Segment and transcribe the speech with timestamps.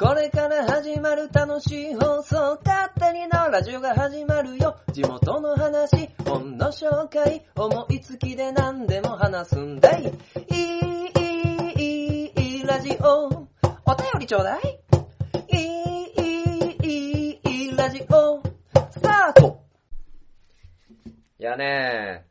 [0.00, 4.78] これから始まる楽しい放送、勝手にのラジオが始まるよ。
[4.92, 10.04] 地元の話、本の紹介、思いつきで何でも話すんだい。
[10.04, 10.08] い
[10.54, 13.26] い、いい、いい、ラジオ。
[13.26, 14.80] お便りちょうだい。
[15.52, 18.40] いい、いい、いい、ラジオ。
[18.90, 19.60] スタート
[21.38, 22.24] いやね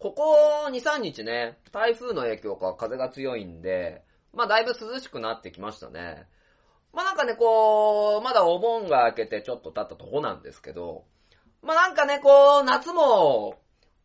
[0.00, 4.02] ここ2、3日ね、台風の影響か風が強いんで、
[4.34, 6.26] まあだいぶ涼しくなってきましたね。
[6.92, 11.04] まあなんかね、こう、まだお盆が明けてちょっと経ったとこなんですけど、
[11.62, 13.58] まあなんかね、こう、夏も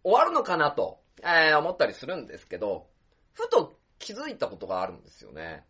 [0.03, 2.87] 終わるのかなと、えー、思ったりするんですけど、
[3.33, 5.63] ふと気づいたことがあるんですよね。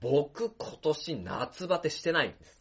[0.00, 2.60] 僕、今年夏バテしてないんです。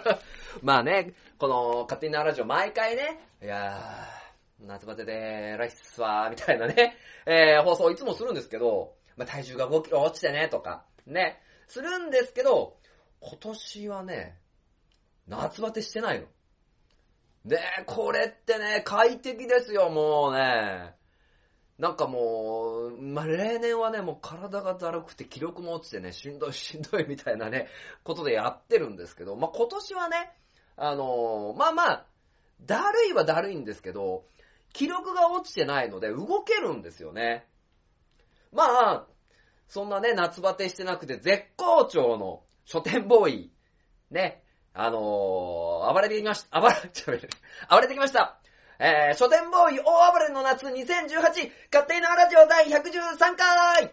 [0.62, 5.12] まあね、この、勝手になラジオ毎回ね、いやー、夏バテで
[5.54, 12.76] 偉いっすわー、みたいなね、えー、放送いつもするんですけど、まあ、体重が5キロ落ちてね、とか、ね、するんですけど、
[13.20, 14.38] 今年はね、
[15.26, 16.26] 夏バテしてないの。
[17.44, 20.94] で、これってね、快適ですよ、もうね。
[21.78, 27.68] なんかもう、まあ、例年はね、もう体がだるくて気力も落ちてね、しんどい しんどいみたいなね、
[28.02, 30.36] ことでやってるんですけど、まあ、今年はね、
[30.76, 32.06] あのー、まあまあ、
[32.62, 34.24] だるいはだるいんですけど、
[34.72, 37.46] 気力が落ちてないので動けるんですよね。
[38.52, 39.06] まあ、
[39.68, 43.52] そんなね、夏バテしてなくて絶好調の書店ボーイ、
[44.10, 47.12] ね、あのー、暴れてきました、暴れ、ちょ、
[47.70, 48.38] 暴れてきました。
[48.80, 53.92] えー、書店ボーイ大暴れの夏2018、勝手になラジオ第113回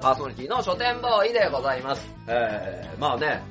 [0.00, 2.08] パーソナリティの書店ボーイでございます。
[2.28, 3.42] えー、まあね、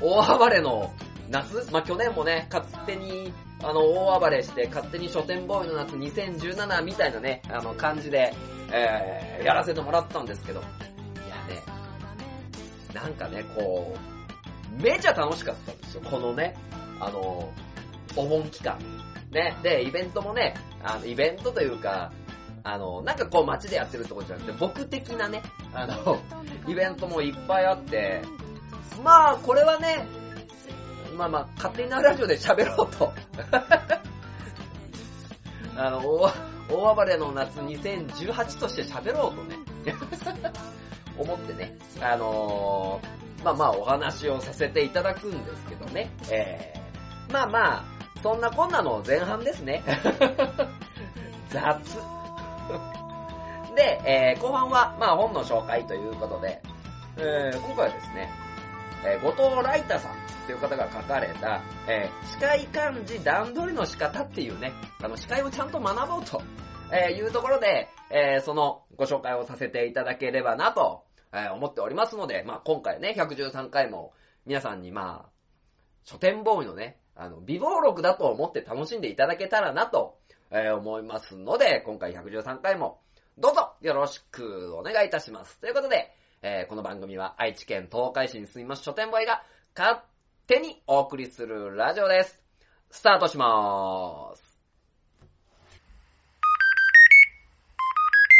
[0.00, 0.92] 大暴れの
[1.30, 8.32] 夏、まあ去年もね、勝手に、あの、大暴れして、勝手に書店ボーイの夏2017みたいなね、あの、感じで、
[8.72, 11.62] えー、やらせてもらったんですけど、いやね、
[12.92, 13.96] なんかね、こ
[14.78, 16.56] う、めちゃ楽しかったんですよ、このね、
[17.00, 17.52] あの、
[18.16, 18.78] お盆期間。
[19.32, 22.12] ね、で、イベントもね、あの、イベントというか、
[22.64, 25.42] あの、なんかこう街でやってるとこじゃなくて、僕的なね、
[25.74, 26.18] あの、
[26.66, 28.22] イベントもいっぱいあって、
[29.02, 30.06] まあ、これはね、
[31.16, 33.12] まあまあ、勝手になラジオで喋ろうと。
[35.76, 36.32] あの、大
[36.70, 39.58] 大暴れの夏2018として喋ろうとね、
[41.18, 47.84] 思ってね、あのー、まあまあお話をさせていただくんですけどね、えー、まあまあ、
[48.22, 49.82] そんなこんなの前半ですね。
[51.50, 52.13] 雑。
[53.74, 56.62] で、えー、後半は、まあ本の紹介ということで、
[57.16, 58.30] えー、今回はですね、
[59.04, 60.12] えー、後藤ライタさん
[60.46, 66.42] という方が書かれた、えー、司会漢字段取りの仕方っていうね、あの、司会をちゃんと学ぼうと、
[66.92, 74.12] えいうところで、えそのご紹介をさせていただければなと、え思っておりますので、まあ今回ね、113回も
[74.46, 75.30] 皆さんにまあ、
[76.04, 80.18] 書店ボーイのね、あの、微暴録だと思って楽しんでいただけたらなと、
[80.50, 83.00] え思いますので、今回113回も
[83.36, 85.58] どうぞよろしくお願いいたします。
[85.58, 89.42] ということで、えー、この番組は愛知県東海市に住みます書店ボーイが
[89.76, 89.98] 勝
[90.46, 92.40] 手にお送りするラジオです。
[92.92, 94.60] スタートしまーす。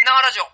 [0.07, 0.45] 生ラジオ。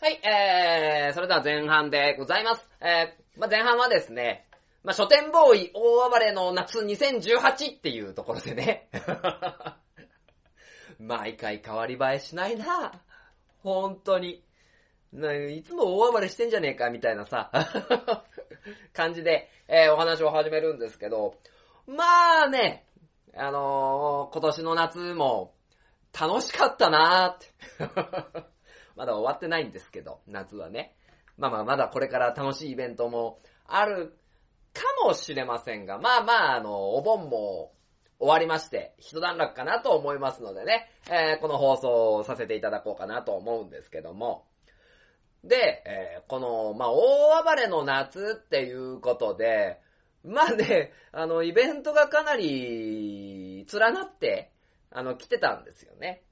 [0.00, 2.66] 生はい、えー、それでは前半でございます。
[2.80, 4.46] えー、まあ、前半はですね、
[4.86, 8.88] まあ、書店ボーイ大暴れの夏2018っていうところでね。
[11.00, 12.92] 毎回変わり映えしないな。
[13.64, 14.44] 本当に。
[15.56, 17.50] いつも大暴れしてんじゃねえかみたいなさ、
[18.94, 21.34] 感じで、えー、お話を始めるんですけど、
[21.88, 22.86] まあね、
[23.34, 25.52] あのー、今年の夏も
[26.16, 28.46] 楽しかったなーって。
[28.94, 30.94] まだ終わってないんですけど、夏はね。
[31.38, 34.16] まあまあまだこれから楽しいイベントもある
[34.76, 37.72] かもしれませんが、まあまあ、あの、お盆も
[38.18, 44.46] 終わりまして、一段落かなと思いますのでね、えー、この放送をさせていただこうかなと思うんですけども。
[45.44, 49.80] で、えー、この、まあ、大暴れの夏っていうことで、
[50.24, 54.50] まあね、あの、イベントがかなり連なって、
[54.90, 56.22] あの、来てたんですよね。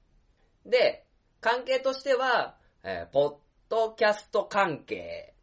[0.65, 1.05] で、
[1.39, 3.35] 関係としては、えー、ポッ
[3.69, 5.33] ドキャスト関係、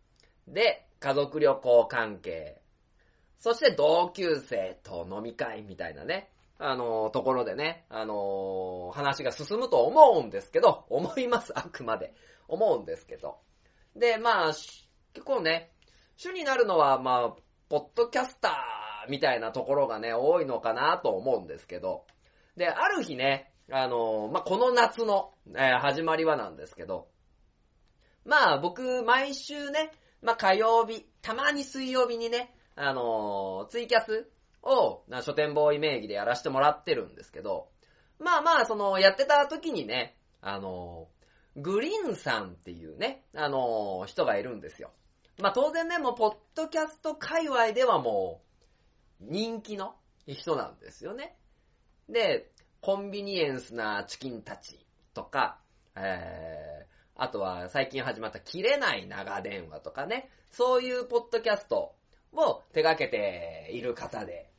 [0.48, 2.61] で、家族旅行関係、
[3.42, 6.30] そして同級生と飲み会みたいなね、
[6.60, 12.14] あのー、ところでね、あのー、話が進むと思うんですけど、思います、あくまで。
[12.46, 13.38] 思うんですけど。
[13.96, 14.52] で、まあ、
[15.12, 15.72] 結構ね、
[16.16, 17.36] 主になるのは、まあ、
[17.68, 22.06] ポッドキャスターみたいなところがね、多いのかなと思うんですけど。
[22.56, 27.08] で、ある日ね、あのー、まあ、この夏の、えー、始まりはなんですけど、
[28.24, 29.90] まあ、僕、毎週ね、
[30.20, 34.28] まあ、火曜日、たまに水曜日にね、あのー、ツイキャス
[34.62, 37.68] を、書店ボーイ名義でやらせてもらってるんですけど、
[38.18, 44.92] まあまあ、その、やってた時にね、あのー、グリーンさんっていうね、あのー、人がいるんですよ。
[45.38, 48.42] まあ当然ね、もう、ポッドキャスト界隈ではも
[49.20, 49.94] う、人気の
[50.26, 51.36] 人なんですよね。
[52.08, 54.84] で、コンビニエンスなチキンたち
[55.14, 55.58] とか、
[55.94, 61.94] えー、あとは最近始まった切れない長電話とかね、そういうポッドキャスト
[62.32, 64.50] を手掛けている方で。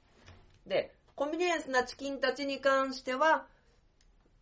[0.68, 3.46] で、コンビニエンスなチキンたちに関しては、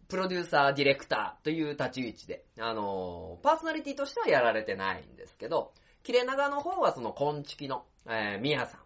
[0.07, 5.71] プロデューサー、ディレクターという立ち位置で、あのー、パーソナリティとしてはやられてないんですけど、
[6.03, 8.81] 切れ長の方はその、コンチキの、えー、ミヤさん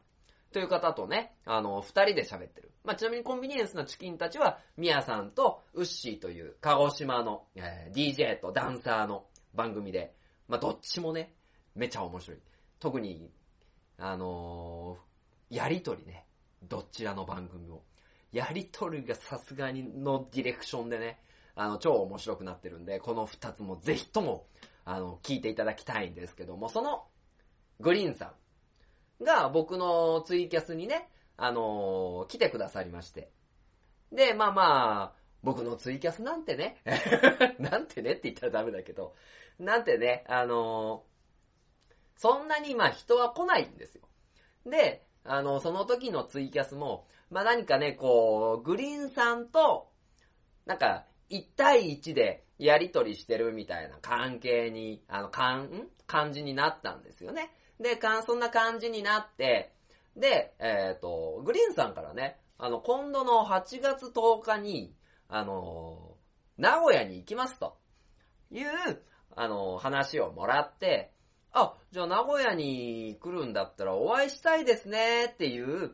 [0.53, 2.71] という方とね、あの、二人で喋ってる。
[2.83, 9.25] まあ、ちなみにコンビニエンスなチキンたちは、ミヤさんとウッシーという鹿児島の、えー、DJ とダンサーの
[9.55, 10.13] 番組で、
[10.47, 11.33] まあ、どっちもね、
[11.73, 12.39] めちゃ面白い。
[12.79, 13.31] 特に
[13.97, 16.25] あのー、やりとりね、
[16.63, 17.83] どちらの番組も。
[18.31, 21.19] やりとりがさすがにのディレクションでね、
[21.55, 24.47] あの、超面白くなってるんで、この二つもぜひとも、
[24.83, 27.07] あの、聞いていただきたいんですけども、その、
[27.79, 28.33] グリーンさ
[29.21, 33.31] んが僕のツイキャスにね、あのー、来てくださりまして。
[34.11, 36.81] で、まあまあ、僕のツイキャスなんてね、
[37.59, 39.15] なんてねって言ったらダメだけど、
[39.59, 41.14] なんてね、あのー
[42.15, 44.03] そんなにまあ人は来ないんですよ。
[44.65, 49.89] で、あの、その時のツイキャスも、まあ何かね、こう、グリーンさんと、
[50.65, 57.51] なんか、1対1でやりとりしてるみたいな関係に、あの、かん、感じになったんですよね。
[57.79, 59.73] で、かん、そんな感じになって、
[60.15, 64.95] で、えっ、ー、と、グリーンさんからね、あの、今度の8月10日に、
[65.27, 66.15] あの、
[66.57, 67.77] 名古屋に行きますと
[68.51, 68.67] いう、
[69.35, 71.11] あの、話をもらって、
[71.55, 75.91] あ、じゃあ名古屋に来るんだったらお会いしたいですねっていう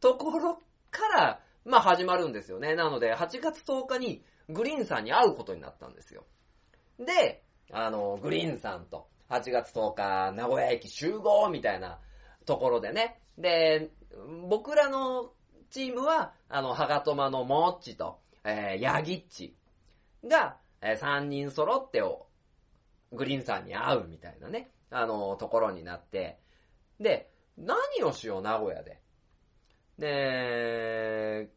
[0.00, 2.74] ところから、まあ始まるんですよね。
[2.74, 6.24] なので、8月10日にグリーンさんに会うことになったんですよ。
[6.98, 12.00] で、あの、グリーンさんと8月10日名古屋駅集合みたいな
[12.44, 13.20] ところでね。
[13.38, 13.90] で、
[14.48, 15.30] 僕らの
[15.70, 19.54] チームは、あの、ハガトマのモッチと、えー、ヤギッチ
[20.24, 22.26] が、えー、3人揃ってを、
[23.12, 24.70] グリーンさんに会うみたいなね。
[24.94, 26.38] あの、ところになって、
[27.00, 29.00] で、何をしよう、名古屋で。
[29.98, 31.50] で、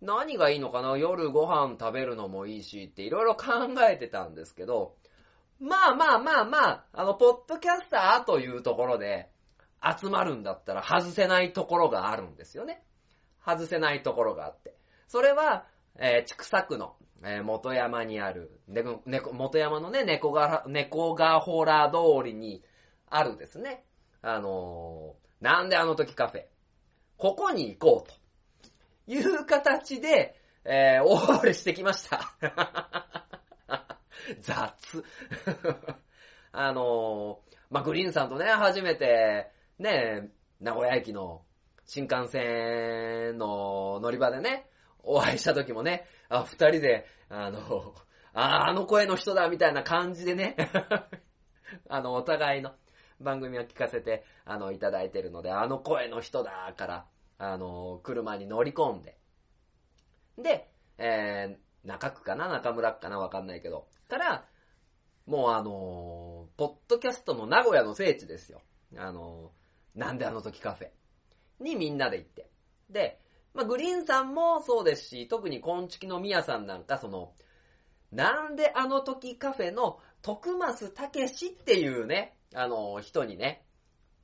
[0.00, 3.46] 何がいいのかな夜ご飯食べるのもいいしっていろいろ考
[3.88, 4.96] えてたんですけど、
[5.60, 9.30] まあまあまあまあ、あの、ポッドキャスターというところで
[9.82, 12.82] 集まるんだったら外せないところがあるんですよね。
[13.44, 14.74] 外せないところがあって。
[15.06, 15.66] それは、
[15.98, 16.96] えー、畜作の、
[17.26, 22.62] えー、元山にある、猫、猫、元山のね、猫が、猫がほら通りに
[23.08, 23.84] あるですね。
[24.20, 26.44] あのー、なんであの時カフェ。
[27.16, 28.14] ここに行こうと。
[29.06, 32.34] いう形で、えー、オールしてきました。
[34.40, 35.04] 雑。
[36.52, 41.42] あのー、まあ、グリーンさんとね、初めて、ね、名古屋駅の
[41.86, 44.68] 新幹線の乗り場でね、
[45.02, 47.94] お会いした時もね、あ、二人で、あの、
[48.32, 50.56] あ、あの声の人だ、みたいな感じでね、
[51.88, 52.74] あの、お互いの
[53.20, 57.06] 番組を聞かせて、あの、いただいてるので、あの声の人だ、から、
[57.38, 59.18] あの、車に乗り込んで、
[60.38, 62.48] で、えー、中区かな？
[62.48, 63.18] 中村区かな？
[63.18, 64.48] わかんないけど、から、
[65.26, 68.60] もうあのポッドキャストの名古屋の聖地ですよ。
[68.96, 69.52] あの
[69.94, 70.88] なんであの時カフェ
[71.62, 72.50] にみんなで行って。
[72.90, 73.20] で、
[73.54, 77.32] まあ、グリーンさんもそうですし、特にコンチキのミヤさんなんか、その、
[78.10, 83.64] なんであの時カフェの徳増たけしっていうね、あの、人にね、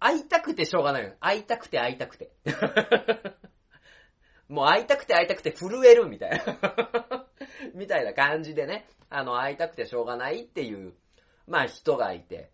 [0.01, 1.13] 会いたくてしょうがないよ。
[1.21, 2.33] 会いたくて会いたくて。
[4.49, 7.27] もう会いたくて会いたくて震えるみたいな
[7.75, 10.95] みたいな感じでね、あの、会いたくてしょうがないっていう、
[11.47, 12.51] まあ人がいて。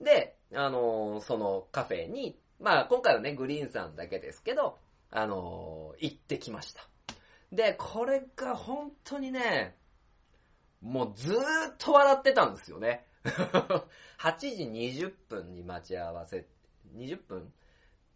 [0.00, 4.78] で、あの、そのカフェに、まあ今回はね、グリーンさんだけですけど、
[5.10, 6.82] あのー、行ってきました。
[7.52, 9.76] で、これが本当にね、
[10.80, 13.06] もうずーっと笑ってたんですよね。
[14.18, 16.46] 8時20分に待ち合わせ、
[16.94, 17.52] 20分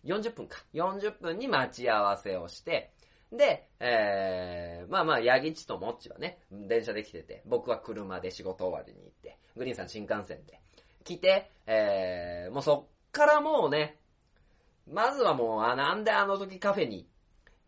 [0.04, 0.64] ?40 分か。
[0.72, 2.92] 40分に待ち合わせをして、
[3.32, 10.60] で、えー、まあまあ、ヤギチとモッチはね、電車で来てて、僕は車で仕事終わりに行って、グリーンさん新幹線で
[11.02, 13.98] 来て、えー、もうそっからもうね、
[14.86, 17.08] まずはもう、あ、なんであの時カフェに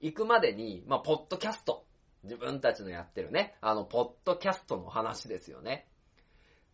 [0.00, 1.87] 行くまでに、まあ、ポッドキャスト。
[2.25, 5.87] 自分たちのやってるね、あの、ポッドキャストの話ですよね。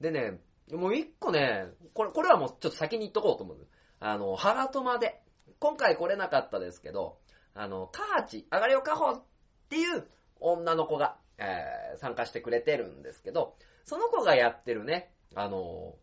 [0.00, 0.40] でね、
[0.72, 3.66] もう一個ね、これ、これはもうちょっと先に言っとこうと思う。
[4.00, 5.22] あの、ハガトマで、
[5.58, 7.18] 今回来れなかったですけど、
[7.54, 9.22] あの、カーチ、あがりおかほっ
[9.68, 10.06] ていう
[10.40, 15.96] 女の子が、えー、参加してくれてるんですけど、その子がやってるね、あの、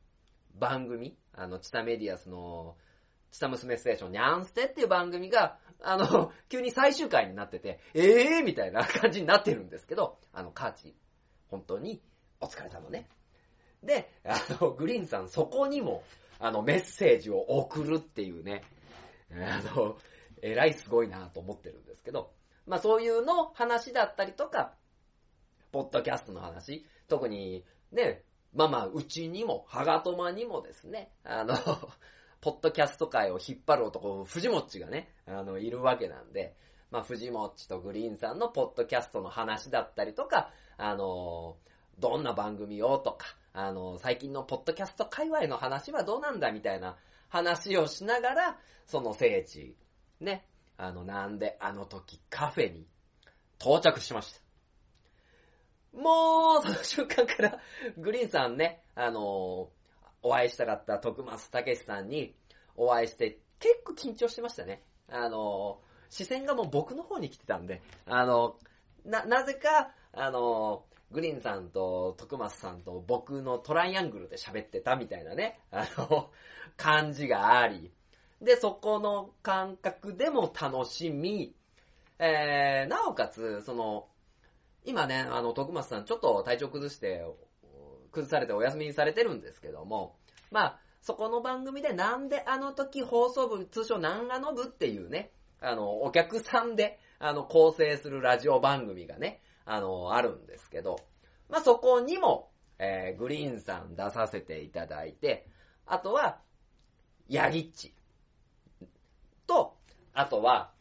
[0.55, 2.77] 番組、あの、チタメディアスの、
[3.31, 10.95] チタ娘ステーション、ニャンステっていう番組が、あの、 急に最終回になってて、ええー、みたいな感じになってるんですけど、あの、カーチ、
[11.49, 12.01] 本当に
[12.39, 13.07] お疲れ様ね。
[13.83, 16.03] で、あの、グリーンさん、そこにも、
[16.39, 18.63] あの、メッセージを送るっていうね、
[19.31, 19.97] あの、
[20.41, 22.33] えらいすごいなと思ってるんですけど、
[22.65, 24.75] まあそういうの話だったりとか、
[25.71, 31.55] ポッドキャストの話、特にね、まあまあ、うちにも、ハガトマにもですね、あの、
[32.41, 36.55] ポッドキャスト界を引っ張る男、藤もっちがね、あの、いるわけなんで、
[36.91, 41.57] まあ、藤もっちとグリーンさんのポッドキャストの話だったりとか、あの、
[41.99, 49.75] どんな番組をとか、あの、最近のポッドキャスト界隈の話はどうなんだみたいな話をしながら、その聖地、
[50.19, 50.45] ね、
[50.77, 52.87] あの、なんであの時カフェに
[53.59, 54.39] 到着しました。
[55.99, 57.59] もう、その瞬間から
[57.97, 59.69] グリーンさんね、あの
[60.21, 62.35] お会いしたかった徳松武さんに
[62.75, 64.83] お会いして、結構緊張してましたね。
[65.09, 68.57] あの、視線がもう僕の方に来てたんで、あの、
[69.05, 76.29] な、なぜか、あの、グリーンさんと徳松さんと僕のトライアングルで喋ってたみたいなね、あの、
[76.77, 77.91] 感じがあり、
[78.41, 81.53] で、そこの感覚でも楽しみ、
[82.19, 84.07] えー、なおかつ、その、
[84.85, 87.25] 今ね、あの、徳松さんちょっと体調崩して、
[88.11, 90.15] 崩されてお休みにされてるんですけども、
[90.51, 100.99] まあ、そこの番組でなんであの時放送部、通称南賀の部っていうね、あの、お客さんで、あの、構成するラジオ番組がね、あの、あるんですけど、
[101.49, 102.49] まあ、そこにも、
[102.79, 105.47] えー、グリーンさん出させていただいて、
[105.85, 106.39] あとは、
[107.27, 107.93] ヤギッチ。
[109.47, 109.75] と、
[110.13, 110.71] あとは、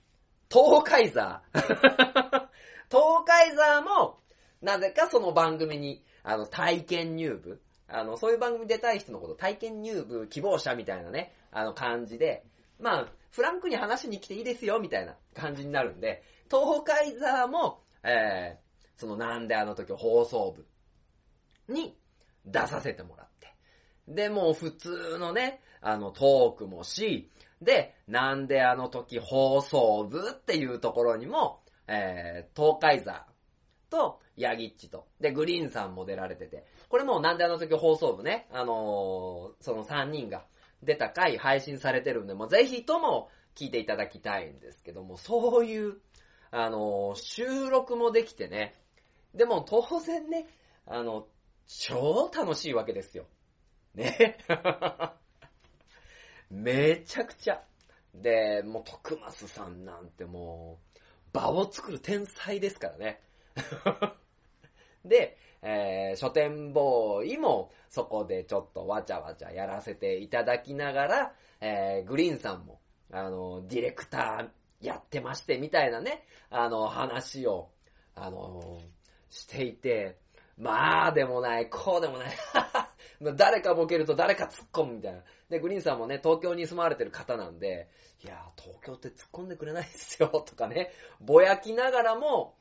[0.51, 1.59] 東海ザー。
[2.91, 4.21] 東海ザーも、
[4.63, 7.59] なぜかその番組にあの、体験入部？
[7.89, 12.45] あの、そういう番組出たい人のこと、体験入部希望者みたいなね、あの感じで、
[12.79, 21.97] まあ、フランクに話しに来ていいですよ、みたいな感じになるんで、東海座も、えー、そのなんであの時放送部に
[22.45, 23.55] 出させてもらって。
[24.07, 27.31] で、もう普通のね、あのトークもし、
[27.63, 33.27] で、なんであの時放送部っていうところにも、えー、東海座
[33.89, 35.07] と、ヤギッチと。
[35.21, 36.65] で、グリーンさんも出られてて。
[36.89, 40.45] これもなんであの時放送部ね、あのー、その3人が
[40.83, 45.97] 出た回配信されてるんで、もうぜひとも聞いていただきたいんですけども、そういう、
[46.51, 48.75] あのー、収録もできてね。
[49.35, 50.47] でも当然ね、
[50.87, 51.27] あの、
[51.67, 53.27] 超楽しいわけですよ。
[53.95, 54.39] ね。
[56.51, 57.63] めちゃくちゃ。
[58.15, 60.99] で、もう徳松さんなんてもう、
[61.33, 63.21] 場を作る天才ですからね。
[65.05, 72.81] で、えー、書店ボーイもそこでちょっとわちゃわちゃやらせていただきながら、えー、グリーンさんも、
[73.13, 77.71] あの、ディレクターやってましてみたいなね、あの、話を、
[78.15, 78.81] あの、
[79.31, 80.19] していて、
[80.57, 82.37] まあでもない、こうでもない。
[83.37, 85.23] 誰かボケると誰か突っ込むみたいな。
[85.49, 87.89] で、グリーンさんもね、東京に住まわれてる方なんで、
[88.25, 90.91] いや東京って突っ込んでくれないですよ、とかね、
[91.21, 92.57] ぼやきながらも、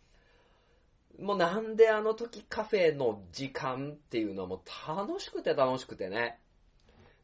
[1.20, 6.40] もうなんであの時カフェの時間っていうのはもう楽しくて楽しくてね。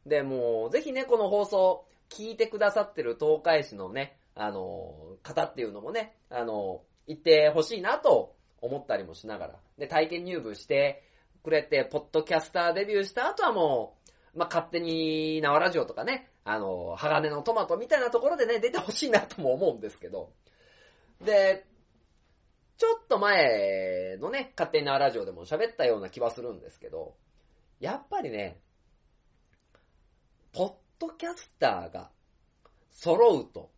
[0.06, 9.54] で、もうぜひね、この放送聞いてくださってる東海市のね、あの、方っていうのもね、あの、言ってほしいなと思ったりもしながら。
[9.78, 11.02] で、体験入部して
[11.42, 13.96] くれて、ポッドキャスターデビューした後はも
[14.34, 20.32] う、まあ、勝手に縄ラジオとかね、あの、鋼のトマトみたいなところでね、出てほしいなとも思うんですけど。
[21.24, 21.64] で、
[22.76, 27.14] ちょっと前のね、勝手なラジオでも喋ったような気はするんですけど、
[27.80, 28.60] やっぱりね、
[30.52, 32.10] ポッドキャスターが
[32.90, 33.70] 揃うと、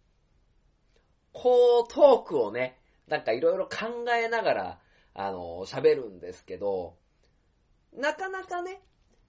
[1.33, 4.81] こうトークをね、なんかいろいろ考えながら、
[5.15, 6.97] あの、喋るんですけど、
[7.93, 8.81] なかなかね、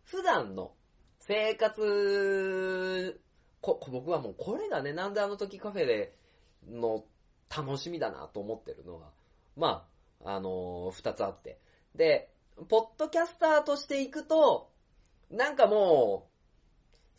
[0.03, 0.73] 普段の
[1.19, 3.19] 生活、
[3.61, 6.15] こ僕はもうこれがね、なんであの時カフェで
[6.69, 7.03] の
[7.55, 9.07] 楽しみだなと思ってるのが、
[9.57, 9.87] ま
[10.23, 11.59] あ、あのー二つあって。
[11.95, 12.31] で、
[12.69, 14.71] ポッドキャスターとしていくと、
[15.29, 16.29] なんかも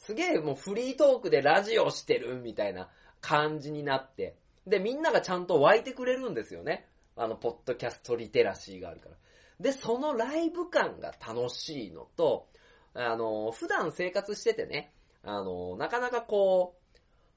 [0.00, 2.88] う、すげえもうフリートークでラジオしてるみたいな
[3.20, 6.86] 感じになって、で、みんながちゃんと湧いてくれるんですよね。
[7.16, 9.16] あの、ポッドキャストリテラシーがあるから。
[9.60, 12.48] で、そのライブ感が楽しいのと、
[12.94, 14.92] あの、普段生活しててね、
[15.22, 16.76] あの、なかなかこ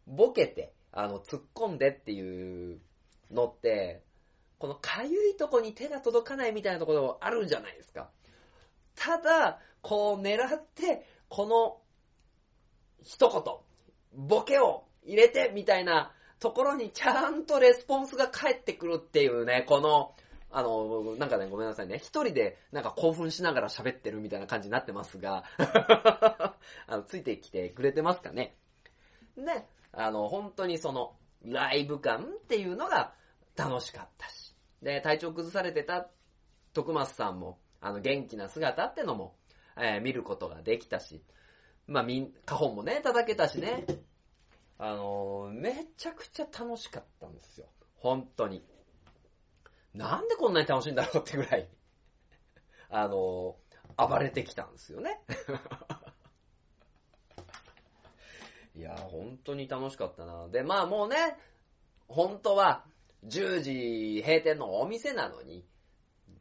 [0.07, 2.79] う、ボケて、あの、突っ込んでっていう
[3.31, 4.03] のって、
[4.61, 8.11] このかゆいとこに手が届かないみたいなところあるんじゃないですか。
[8.95, 11.79] ただ、こう狙って、この
[13.01, 20.13] 一言、ボケを入れてみたいなところにちゃんとレスポンスが返ってくるっていうね、この、
[20.51, 21.95] あの、なんかね、ごめんなさいね。
[21.97, 25.43] 一人でなんか興奮しながら喋ってるみたいな感じになってますが、
[26.85, 28.55] あの、ついてきてくれてますかね。
[29.35, 33.15] で、あの、本当にその、ライブ感っていうのが
[33.55, 34.50] 楽しかったし。
[34.81, 36.09] で、体調崩されてた
[36.73, 39.35] 徳松さんも、あの、元気な姿ってのも、
[39.77, 41.23] えー見ることができたし、
[41.87, 43.85] まあ、みん、花本もね、叩けたしね。
[44.77, 47.67] あのーめちゃくちゃ楽しかったんですよ。
[47.97, 48.65] 本当に。
[49.93, 51.69] なんでこんなに楽しいんだろうってぐらい、
[52.89, 55.19] あのー暴れてきたんですよね。
[58.73, 60.47] いや、本当に楽しかったな。
[60.47, 61.17] で、まあもうね、
[62.07, 62.85] 本当は
[63.25, 65.65] 10時閉店のお店なのに、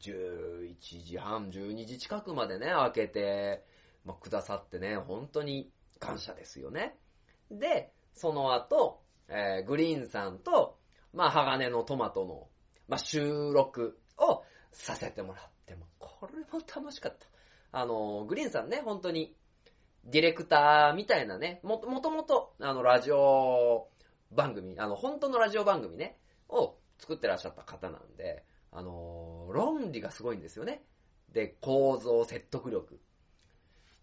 [0.00, 3.64] 11時半、12時近くまでね、開けて、
[4.04, 6.96] まあ、くださってね、本当に感謝ですよね。
[7.50, 10.78] で、その後、えーグリーンさんと、
[11.12, 12.48] まあ、鋼のトマトの、
[12.88, 17.26] まあ、収録をさせてもらっても、これも楽しかった。
[17.72, 19.36] あの、グリーンさんね、本当に、
[20.04, 23.88] ディレクターみたいなね、も、もともと、あの、ラジオ
[24.32, 26.16] 番組、あの、本当のラジオ番組ね、
[26.48, 30.82] を作ってらっしゃった方なんで、あの、論理がすごいんですよね。
[31.32, 33.00] で、構造、説得力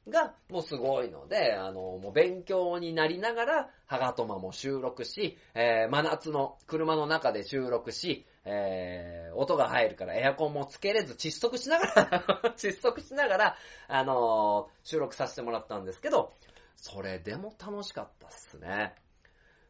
[0.09, 13.57] がもうすごいので、あの、もう勉強になりながら、ハガトマも収録し、えー真夏の車の中で収録し、えー音が入るからエアコンもつけれず窒息しながら、 窒息しながら、
[13.87, 16.33] あのー収録させてもらったんですけど、
[16.75, 18.95] それでも楽しかったっすね。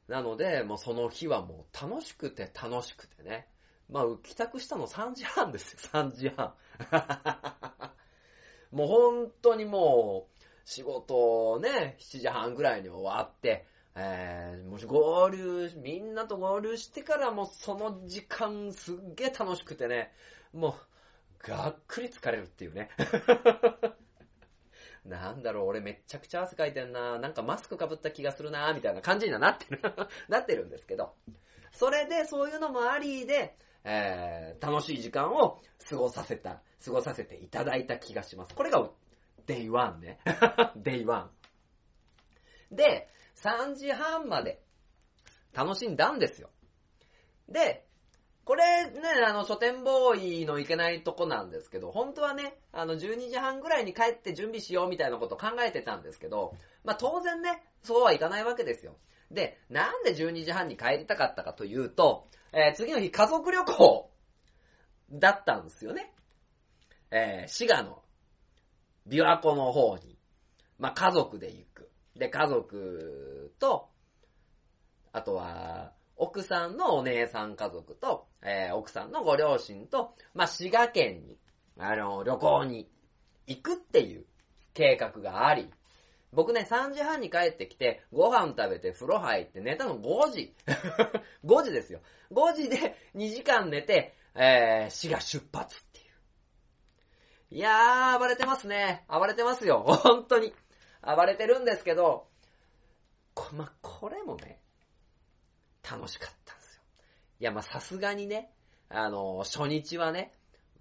[0.07, 3.47] なので、もうその日はもう楽しくて楽しくてね。
[3.89, 6.53] まあ、帰宅したの3時半ですよ、 3時半。
[8.71, 13.65] もう本当にもう、仕事をね、7時半ぐらいに終わって、
[13.95, 20.13] えー、もし合流、みんなと合流してからもうその時間すっげえ楽しくてね、
[20.53, 20.77] も
[21.45, 22.89] う、がっくり疲れるっていうね。
[25.07, 29.81] なんだろう、俺めっちゃくちゃ汗かいてんな、なんかマスクかぶった気がするな、みたいな感じにはなってる、
[30.29, 31.15] なってるんですけど、
[31.71, 38.53] それでそういうのもありで、えー、楽しい時間を過ごさせた、過ごさせていただいた気がします。
[38.53, 38.89] これが、
[39.45, 40.19] Day one ね。
[40.75, 42.75] Day one。
[42.75, 44.61] で、3時半まで
[45.53, 46.49] 楽しんだんですよ。
[47.47, 47.86] で、
[48.47, 56.55] これね、あの、書店ボーイのいけないとこなんですけど、本当はね、あの、12時半ぐらいに帰って準備しようみたいなことを考えてたんですけど、
[56.85, 58.95] まあ当然ね、そうはいかないわけですよ。
[59.31, 64.09] で、なんで12時半に帰りたかったかというと、えー次の日家族旅行
[65.11, 66.13] だったんですよね。
[67.11, 68.01] えー滋賀の
[69.09, 70.17] 琵琶湖の方に、
[70.79, 71.91] まあ家族で行く。
[72.15, 73.89] で、家族と、
[75.11, 81.37] あとは、奥さんのお姉さん家族と、えー奥さんのご両親と、まあ、滋賀県に、
[81.77, 82.89] あの、旅行に
[83.45, 84.25] 行くっていう
[84.73, 85.69] 計画があり、
[86.33, 90.55] 僕ね、3時半に帰ってきて、ご飯食べて風呂入って寝たの5時。
[91.45, 92.01] 5時ですよ。
[92.31, 97.55] 5時で2時間寝て、えー、滋賀出発っていう。
[97.55, 99.05] いやー、暴れてますね。
[99.07, 99.83] 暴れてますよ。
[99.83, 100.53] 本当に。
[101.01, 102.27] 暴れてるんですけど、
[103.33, 104.59] こまあ、これもね、
[105.89, 106.81] 楽しかったんですよ。
[107.39, 108.51] いや、ま、さすがにね、
[108.89, 110.33] あの、初日はね、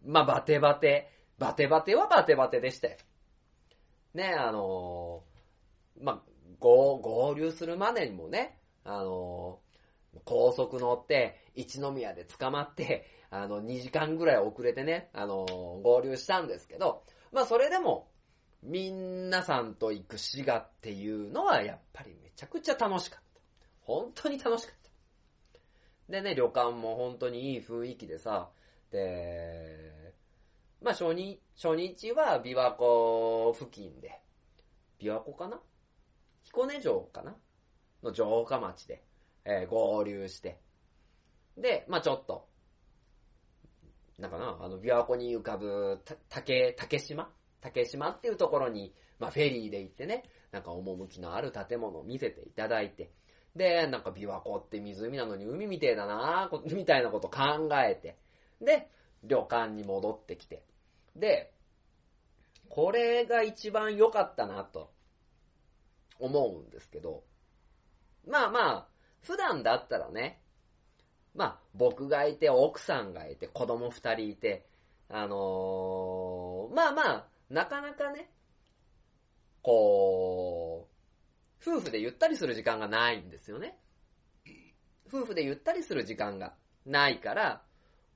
[0.04, 2.96] まあ、バテバテ、バテバテはバテバテでしたよ。
[4.14, 5.22] ね、あの、
[6.00, 6.22] まあ、
[6.60, 9.60] 合、合流するまでにもね、あの、
[10.24, 15.44] 高速乗って、一宮で捕まって、あの、2時間ぐらい遅れてね、あの、
[15.82, 18.08] 合流したんですけど、まあ、それでも、
[18.62, 23.40] みんなさんと行く滋賀っていうのは、やっぱりめちゃくちゃ楽しかった。
[23.80, 24.85] 本当に楽しかった。
[26.08, 28.50] でね、旅館も本当にいい雰囲気でさ、
[28.92, 30.14] で、
[30.80, 34.20] まあ初日、初日は琵琶湖付近で、
[35.00, 35.60] 琵琶湖かな？
[36.44, 37.36] 彦根城かな？
[38.04, 39.02] の城下町で、
[39.44, 40.60] えー合流して、
[41.56, 42.48] で、まあちょっと、
[44.18, 47.28] なんかな、あの、琵琶湖に浮かぶ、た、竹、竹島？
[47.60, 53.10] 竹島っていうところに、まあフェリーで行ってね、なんか趣のある建物を見せていただいて、
[53.56, 58.16] で、なんか琵琶湖って湖なのに海みてえだな みたいなこと考えて、
[58.60, 58.88] で、
[59.24, 60.62] 旅館に戻ってきて、
[61.16, 61.52] で、
[62.68, 64.90] これが一番良かったなと
[66.18, 67.24] 思うんですけど、
[68.26, 68.88] まあまあ、
[69.22, 70.42] 普段だったらね、
[71.34, 74.66] まあ僕がいて、奥さんがいて、子供二人いて、
[75.08, 78.30] あのーまあまあ、なかなかね、
[79.62, 80.95] こう、
[81.60, 83.78] 夫婦でゆったりする時間がないんですよね。
[85.08, 87.62] 夫婦でゆったりする時間がないから、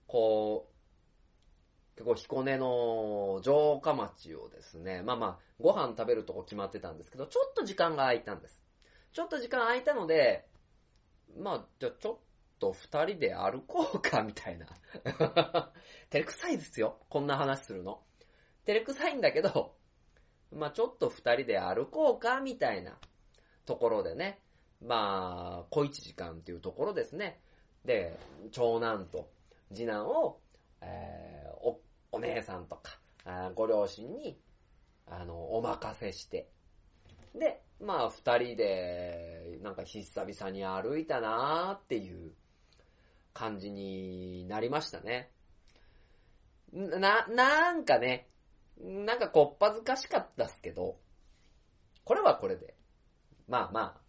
[0.06, 8.60] こう、結構彦根の城下町をですね、まあまあ、ご飯食べるとこ決まってたんですけど、ちょっと時間が空いたんです。
[9.12, 10.46] ちょっと時間空いたので、
[11.38, 12.18] まあ、じゃあちょっ
[12.58, 14.66] と二人で歩こうか、みたいな。
[16.10, 16.98] 照れくさいですよ。
[17.08, 18.02] こんな話するの。
[18.64, 19.76] 照れくさいんだけど、
[20.52, 22.98] まあちょっと二人で歩こうか、みたいな
[23.66, 24.40] ところでね。
[24.82, 27.40] まあ、小一時間っていうところですね。
[27.84, 28.18] で、
[28.50, 29.30] 長男と
[29.72, 30.40] 次男を、
[30.80, 31.80] えーお、
[32.12, 34.40] お姉さんとか、あご両親に、
[35.06, 36.48] あの、お任せして。
[37.34, 42.32] で、まあ二人で、なんか久々に歩いたなーっていう
[43.32, 45.30] 感じになりましたね。
[46.72, 48.28] な、なんかね、
[48.78, 50.98] なんかこっぱずかしかったっすけど、
[52.04, 52.74] これはこれで、
[53.50, 54.00] まあまあ、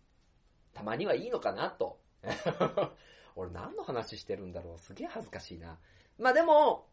[0.73, 1.99] たまにはいいのかなと。
[3.35, 5.79] 俺何の話してるんだろうすげえ恥ずかしいな。
[6.19, 6.87] まあでも、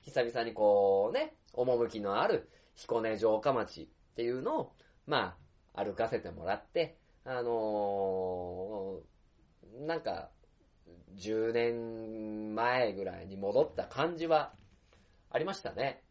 [0.00, 4.72] 久々にこうね、趣のある彦根城下町っていうのを、
[5.06, 5.36] ま
[5.74, 10.30] あ、歩かせてもらって、あのーなんか、
[11.16, 14.54] 10年前ぐらいに戻った感じは
[15.30, 16.02] ありましたね。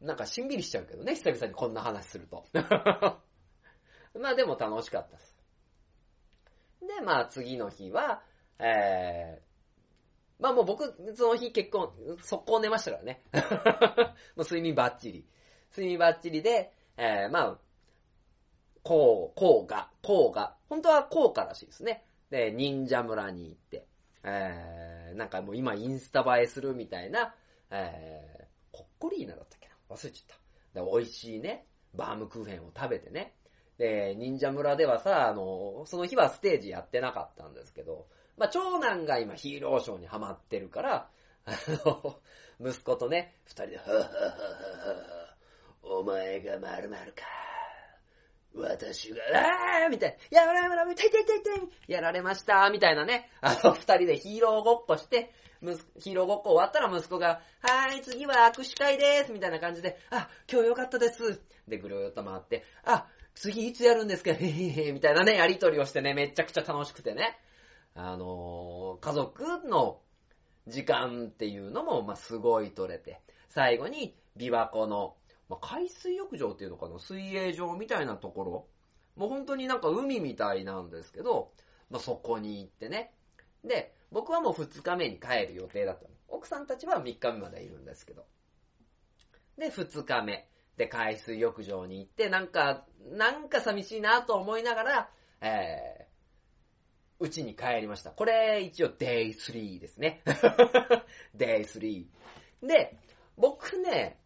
[0.00, 2.46] なんかしんびりしちゃうけどね、久々にこんな話すると。
[4.14, 5.38] まあでも楽しかったです。
[6.80, 8.22] で、まあ次の日は、
[8.58, 11.92] えー、まあもう僕、その日結婚、
[12.22, 13.22] 速攻寝ましたからね。
[14.36, 15.26] もう睡眠バッチリ。
[15.70, 17.58] 睡眠バッチリで、えー、まあ、
[18.82, 22.04] こう、こうが、こうが、本当はこうからしいですね。
[22.30, 23.86] で、忍者村に行って、
[24.22, 27.34] えー、なんかもう今インスタ映えするみたいな、
[27.70, 29.74] えー、コッコリーナだったっけな？
[29.96, 30.36] 忘れちゃっ
[30.74, 30.80] た。
[30.80, 33.34] で、美味しいね、バームクーヘンを食べてね。
[33.78, 41.08] で、忍者村ではさ、あの、その日はステージやってなかったんですけど、まあ、長男が今ヒーローショーにハマってるから、
[41.44, 41.52] あ
[41.84, 42.20] の、
[42.60, 45.34] 息子とね、二人で、はぁははは
[45.82, 47.22] お前が〇〇か。
[48.54, 55.32] 私が、あーみたいな、やられま痛い痛い痛い痛いやられましたみたいなね、あの、二人でヒーローごっこして、
[55.98, 63.06] ヒーローごっこ終わったら息子が、はーい、次は握手会ですみたいな感じで、あ、今日よかったですで、ぐるーっと回って、あ、
[63.40, 64.32] 次いつやるんですか？
[64.32, 67.38] へへへみたいなね、やりとりをしてね、めちゃくちゃ楽しくてね。
[67.94, 70.00] あのー家族の
[70.66, 75.16] 時間っていうのも、まあ、すごい取れて、最後に、琵琶湖の、
[75.48, 76.98] まあ、海水浴場っていうのかな？
[76.98, 78.66] 水泳場みたいなところ。
[79.14, 81.52] もう本当になんか海みたいなんですけど、
[81.90, 83.12] まあ、そこに行ってね。
[83.64, 86.10] で、僕はもう2日目に帰る予定だったの。
[86.28, 88.26] 奥さんたちは3日目までいるんですけど。
[89.56, 90.48] で、2日目。
[90.78, 95.10] で、海水浴場に行って、なんか、なんか寂しいなと思いながら、
[95.40, 98.12] えー、うちに帰りました。
[98.12, 100.22] これ、一応、デイ3ですね。
[101.34, 102.06] デイ3。
[102.62, 102.96] で、
[103.36, 104.20] 僕ね、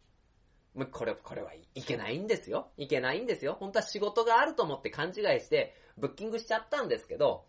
[0.92, 2.70] これ、これはいけないんですよ。
[2.76, 3.56] いけないんですよ。
[3.58, 7.46] 本当は仕事があると思って勘違いして、ブッキングしちゃったんですけど、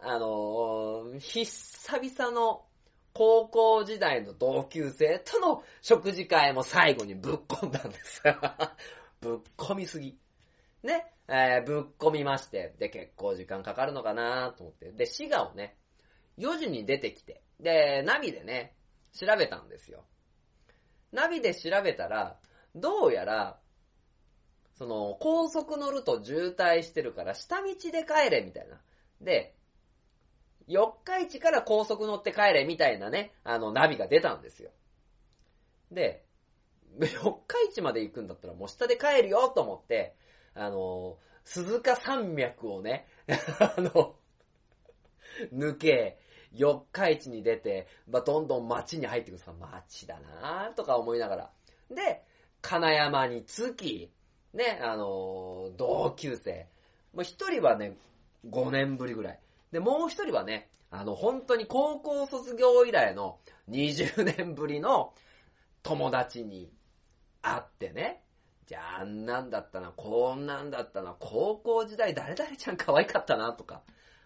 [0.00, 2.64] あのー、久々の
[3.12, 8.22] 高校時代の同級生との食事会も最後にぶっ込んだんです。
[9.20, 10.18] ぶっ込みすぎ。
[10.82, 14.92] ね、えーぶっ込みまして、で、結構時間かかるのかなと思って。
[14.92, 15.76] で、滋賀をね、
[16.38, 18.74] 4時に出てきて、で、ナビでね、
[19.12, 20.04] 調べたんですよ。
[21.12, 22.38] ナビで調べたら、
[22.74, 23.60] どうやら、
[24.74, 28.80] その、高速乗ると渋滞してるから、下道で帰れ、みたいな。
[29.20, 29.54] で、
[30.70, 34.70] 四日市から高速乗って帰れ、みたいなね、あの、ナビが出たんですよ。
[35.90, 36.24] で、
[37.00, 40.14] 四日市まで行くんだったらもう下で帰るよ、と思って、
[40.54, 43.08] あの、鈴鹿山脈をね、
[43.58, 44.14] あの、
[45.52, 46.20] 抜け、
[46.52, 51.50] 四日市に出て、まあ、どんどん街に入ってくさ、街だなとか思いながら。
[51.90, 52.22] で、
[52.62, 54.12] 金山に着き、
[54.54, 56.68] ね、あの同級生。
[57.12, 57.96] もう一人はね、
[58.48, 59.40] 5年ぶりぐらい。
[59.72, 65.14] で、もう一人はね、あの、本当に高校卒業以来の20年ぶりの
[65.82, 66.72] 友達に
[67.42, 68.22] 会ってね、
[68.66, 73.82] じゃああんなんだったな、こんなんだったな、高校時代誰々ちゃん可愛かったなとか、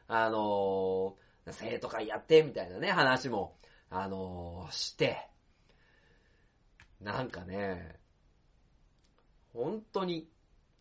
[0.09, 3.59] あのー生徒会やってみたいなね、話も、
[3.91, 5.29] あのーして、
[7.03, 7.99] なんかね、
[9.53, 10.27] 本当に、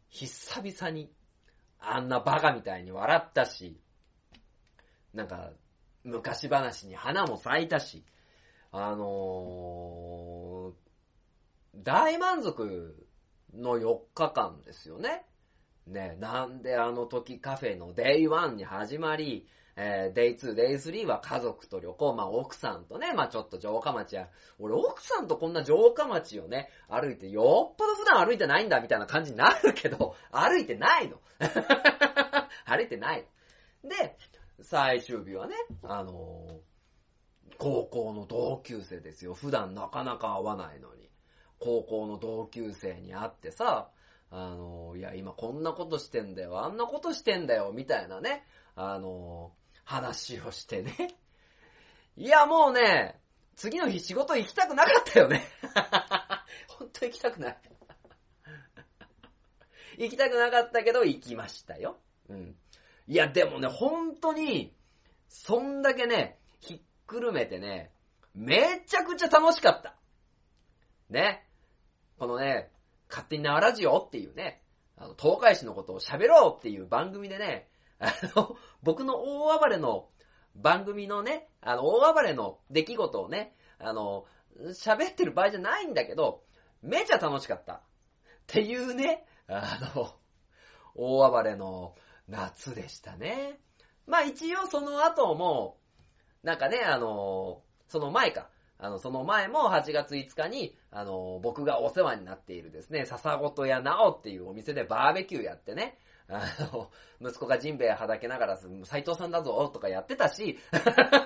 [0.08, 1.12] 久々に、
[1.80, 3.83] あんなバカみたいに笑ったし、
[5.14, 5.52] なんか、
[6.04, 8.04] 昔話に花も咲いたし、
[8.72, 10.84] あのー
[11.76, 13.08] 大満足
[13.56, 15.26] の4日間ですよね。
[15.88, 31.20] ね、なんであの時カフェの Day1 に始まり、えー、Day2、Day3 は家族と旅行、まあ奥さんとね、まあちょっと城下町や、俺奥さんとこんな城下町をね、歩いて、よっぽど普段歩いてないんだみたいな感じになるけど、歩いてないの。
[32.66, 33.28] 歩いてない。
[33.84, 34.16] で、
[34.62, 36.74] 最終日はね、あのー
[37.60, 39.36] 高校の同級生ですよ。
[39.36, 41.10] 普段なかなか会わないのに。
[41.60, 43.90] 高校の同級生に会ってさ、
[44.32, 48.44] あのーいや、今こんなことしてんだよ、あんなことしてんだよ、みたいなね、
[48.76, 51.16] あのー話をしてね。
[52.16, 53.20] いや、もうね、
[53.56, 55.44] 次の日仕事行きたくなかったよね。
[56.80, 57.58] 本当行きたくない。
[59.98, 61.98] 行きたくなかったけど、行きましたよ。
[62.30, 62.56] うん。
[63.08, 64.76] いや、でもね、本当に、
[65.28, 67.92] そんだけね、ひっくるめてね、
[68.34, 69.96] めちゃくちゃ楽しかった。
[71.10, 71.48] ね。
[72.18, 72.72] このね、
[73.10, 74.64] 勝手に縄ラジオっていうね、
[74.98, 77.68] あの、東海市のことを喋ろうっていう番組でね、
[78.00, 80.10] あの、僕の大暴れの
[80.56, 84.26] 番組のね、あの、大暴れの出来事をね、あの、
[84.70, 86.44] 喋ってる場合じゃないんだけど、
[86.82, 87.74] めちゃ楽しかった。
[87.74, 87.80] っ
[88.48, 90.14] ていうね、あの、
[90.96, 91.96] 大暴れの
[92.28, 93.60] 夏でしたね。
[94.08, 95.78] まあ一応その後も、
[96.44, 98.50] なんかね、あの、その前か。
[98.80, 106.42] あの、その前も8月5日に、あの、僕がお世話になっているですね、笹ごと屋なおっていうお店でバーベキューやってね、あ
[106.74, 106.90] の、
[107.22, 110.60] 息子がジンベエはだけながら、斎藤さんだぞとかやってたし、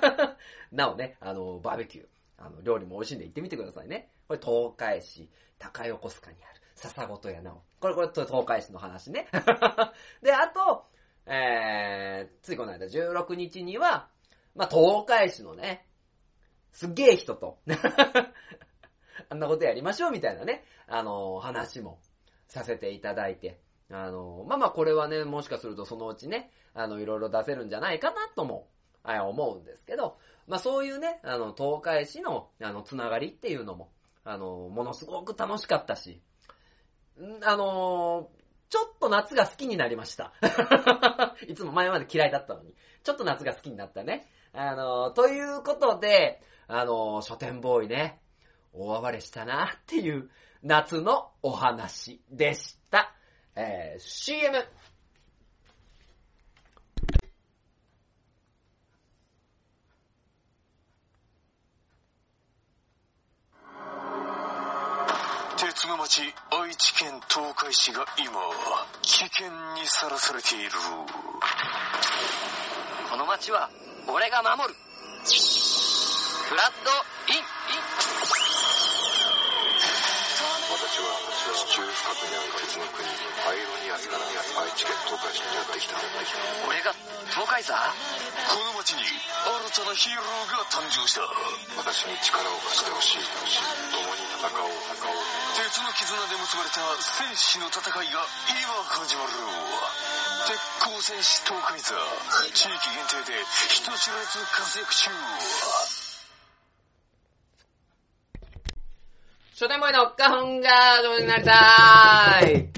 [0.71, 2.07] なおね、あの、バーベキュー、
[2.37, 4.11] あの、料理も美味しいんで行ってみてくださいね。
[4.27, 7.63] これ東海市、高横須賀にある、笹ごと屋なお。
[7.79, 9.27] これ、これ、東海市の話ね。
[10.21, 10.85] で、あと、
[11.25, 14.09] えー、ついこの間16日には、
[14.55, 15.87] まあ、東海市のね、
[16.71, 17.59] すっげえ人と、
[19.29, 21.99] あんなことやりましょうみたいなね、あの、話も
[22.47, 23.59] させていただいて、
[23.89, 28.69] あの、まあ、まあ、これはね、もしかするとそのうちね、あの、いろいろ出せるんじゃないかなとも、
[29.03, 33.91] あ思うんですけど、まあ、そういうね、あの、東海市の、あの、つながりっていうのも、
[34.23, 36.21] あの、ものすごく楽しかったし、
[37.43, 38.29] あの、
[38.69, 40.33] ちょっと夏が好きになりました。
[41.47, 42.75] いつも前まで嫌いだったのに。
[43.03, 44.29] ちょっと夏が好きになったね。
[44.53, 48.19] あの、ということで、あの、書店ボーイね、
[48.73, 50.29] 大暴れしたなっていう
[50.63, 53.13] 夏のお話でした。
[53.55, 54.65] えー、CM!
[65.77, 68.31] 鉄の町愛知県東海市が今
[69.03, 69.45] 危険
[69.77, 70.71] にさらされている。
[73.11, 73.69] この町は
[74.07, 74.75] 俺が守る。
[76.49, 76.89] フラッド
[77.31, 77.43] イン。
[80.73, 83.07] 私は地中深くにある鉄の国
[83.43, 85.95] パイロニアスから愛知県東海市にやってきた。
[86.67, 86.93] 俺が
[87.31, 87.73] 東海座？
[87.73, 91.23] この町に新たなヒーローが誕生した。
[91.79, 93.25] 私に力を貸してほしい。
[93.95, 94.75] 共に戦おう。
[94.91, 95.23] 戦おう
[95.57, 99.33] 鉄の絆で結ばれた戦士の戦いが今始まる。
[100.47, 101.95] 鉄鋼戦士東海座。
[102.53, 103.39] 地域限定で
[103.71, 105.09] 人知れず活躍中。
[109.59, 110.69] 書店ボーイの花本が
[111.01, 112.69] 上手になりたい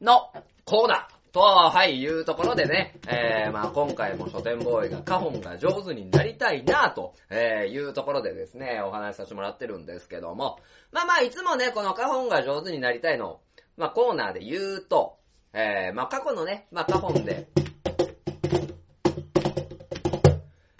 [0.00, 0.30] の
[0.64, 10.60] コーナーと、はい、いうところでね、えー、まあ今回も書店ボーイが花本が上手になりたいなぁと、えー、いうところでですね、お話しさせてもらってるんですけども、
[10.92, 13.40] まあまあいつもね、この花本が上手になりたいの、
[13.76, 15.16] まあコーナーで言うと、
[15.52, 17.48] えー、まあ過去のね、まあ花本で、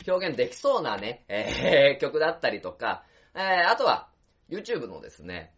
[0.06, 3.02] 表現できそうなね、えー、曲だったりとか、
[3.34, 4.13] えー、あとは、
[4.50, 5.54] YouTube のですね、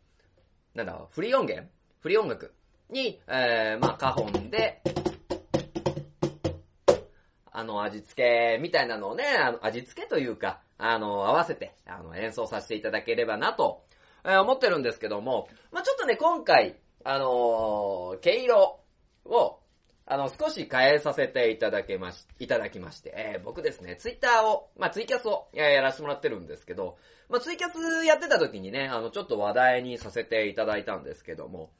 [0.74, 1.68] なんだ、フリー音源？
[2.00, 2.52] フリー音楽？
[2.88, 4.80] に、えー、まあ、花本で、
[7.50, 13.82] あの、味付けみたいなのをね、あの味付けというか、あの、合わせて、あの、演奏させていただければなと、
[14.24, 18.80] えー思ってるんですけども、まあ、ちょっとね、今回、あのー毛色
[19.24, 19.58] を、
[20.08, 26.96] あの、少し変えさせていただけまし、いただきまして、えー僕ですね、ツイッターを、まあ、ツイキャスを、えーやらせてもらってるんですけど、
[27.28, 31.70] まあ、ツイキャスやってた時にね、あの、ちょっと話題にさせていただいたんですけども、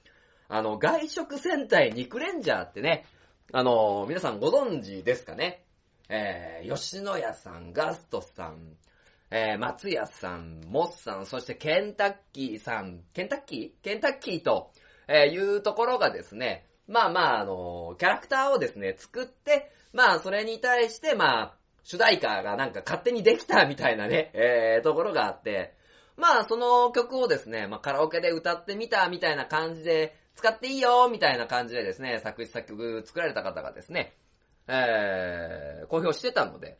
[0.49, 3.05] あの、外食戦隊肉レンジャーってね、
[3.53, 5.63] あの、皆さんご存知ですかね？
[6.09, 8.77] えー、吉野家さん、ガストさん、
[9.31, 13.85] えー、松屋さん、モスさん、そしてケンタッキーさん、ケンタッキー？
[13.85, 14.73] ケンタッキーと、
[15.09, 25.75] えーいうところがですね、まあまあ、あの、キャラクターをですね、作って、まあ、それに対して、まあ、主題歌がなんか勝手にできたみたいなね、 えー、ところがあって、
[26.17, 34.15] まあ、その曲をですね、まあ、カラオケで歌ってみたみたいな感じで、使っていいよみたいな感じでですね、作詞作曲作られた方がですね、
[34.69, 36.79] えー、公表してたので、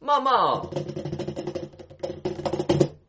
[0.00, 0.62] まあまあ、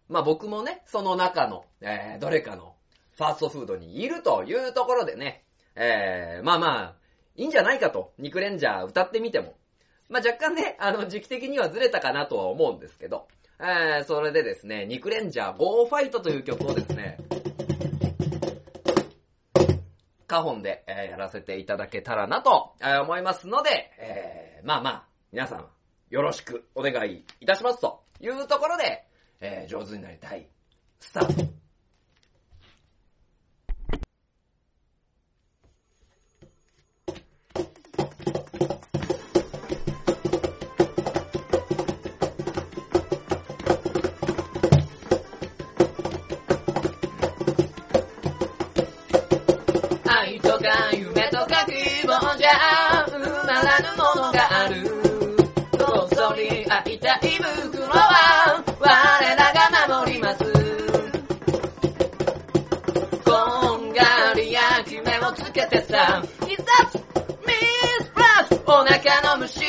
[0.07, 2.75] まあ僕もね、その中の、えー、どれかの
[3.17, 5.43] ファーストフードにいるというところでね、
[5.79, 6.95] えー、まあまあ、
[7.35, 9.55] いいんじゃないかと、肉レンジャー歌ってみても。
[10.09, 13.27] まあ若干ね、あの、時期的にはずれたかなとは思うんですけど、
[13.59, 17.17] えー、それでですね、肉レンジャー GO ファイトという曲をですね、
[20.25, 25.65] カホンで、えーやらせていただけたらなと、えー思いますので、えーまあまあ、皆さん、
[26.09, 29.05] よろしくお願いいたしますというところで、
[29.41, 30.47] えー上手になりたい、
[30.99, 31.66] スタート。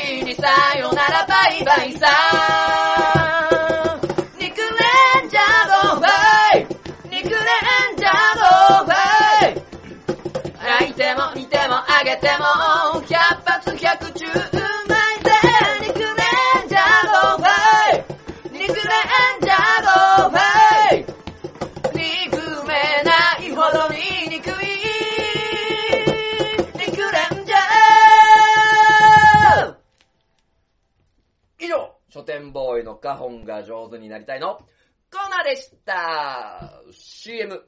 [0.09, 2.09] 腹の虫にさよならバイバイさ。
[4.39, 4.65] 肉レ
[5.27, 6.67] ンジャー Go fight。
[7.11, 7.37] 肉レ
[7.93, 8.45] ンジャー Go
[8.85, 9.63] fight。
[10.81, 12.45] 焼いても煮てもあげても
[13.03, 14.68] 百発百中。
[33.45, 37.65] が上手になりたいのコーナーでした !CM!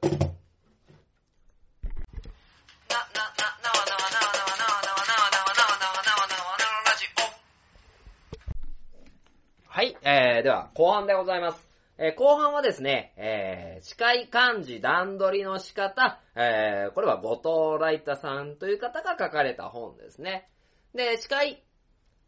[9.73, 11.67] はい、えー、では、後半でございます。
[11.97, 20.49] えー、後半はですね、えー、司会漢字段取りの仕方、えー、これは後藤ライタさんという方が書かれた本ですね。
[20.93, 21.63] で、司会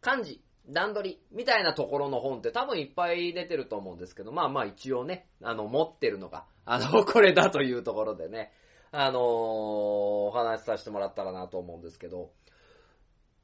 [0.00, 8.52] 漢字段取りみたいなところの本って多分いっぱい出てると思うんですけど、まあまあ一応ね、あの、持ってるのが、あの、 これだというところでね、
[8.90, 12.30] あのーお話しさせてもらったらなと思うんですけど、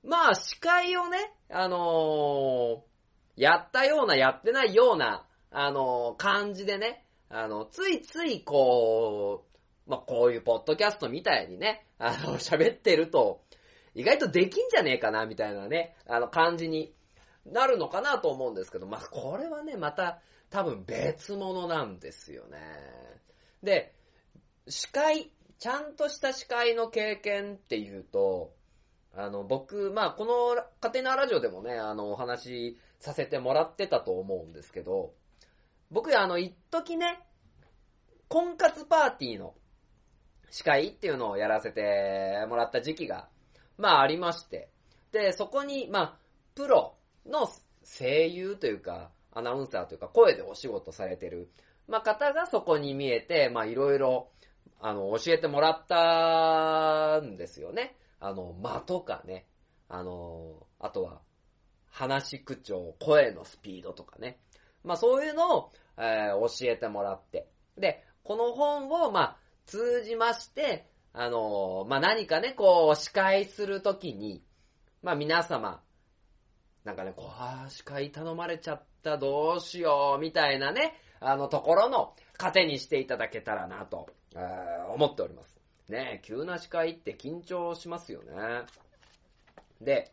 [0.03, 2.91] まあ、司会をね、あのー
[3.37, 9.45] やったような、やってないような、あの、感じでね、あの、ついついこ
[9.87, 13.43] う、まあ、こういうポッドキャストみたいにね、あの、喋ってると、
[13.95, 16.95] 意外とできんじゃねえかな、みたいなね、あの、感じに
[17.47, 22.59] なるのかなと思うんですけど、まあ、これはね、また、多分別物なんですよね。
[23.63, 23.95] で、
[24.69, 28.53] 司会、ちゃんとした司会の経験っていうと、
[29.15, 35.13] あの、僕、まあ、この家庭のラジオでもね、あの、お話しさせてもらってたと思うんですけど、
[35.91, 37.21] 僕、あの、一時ね、
[38.29, 39.55] 婚活パーティーの
[40.51, 43.29] 司会っていうのをやらせてもらった時期が、
[43.77, 44.69] まあ、ありまして、
[45.11, 46.19] で、そこに、まあ、
[46.55, 46.95] プロ
[47.31, 47.49] の
[47.85, 51.51] 声優というか、アナウンサーというか、声でお仕事されてる、
[51.89, 54.31] まあ、方がそこに見えて、まあ、いろいろ、
[54.81, 57.97] あの、教えてもらったんですよね。
[58.19, 59.47] あの、間とかね。
[59.89, 61.21] あの、あとは、
[61.91, 64.39] 話し口調、声のスピードとかね。
[64.85, 67.49] まあそういうのを、えー教えてもらって。
[67.77, 74.43] で、この本を、まあ、通じまして、あの、まあ何かね、こう、司会するときに、
[75.03, 75.83] まあ皆様、
[76.91, 85.57] なんかね、こう、あ司会頼まれちゃった、どうしよう、みたいなね、あのところの糧にしていただけたらなと、えー思っております。
[85.89, 88.33] ね急な司会って緊張しますよね。
[89.81, 90.11] で、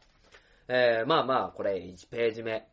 [0.67, 2.67] えーまあまあ、これ1ページ目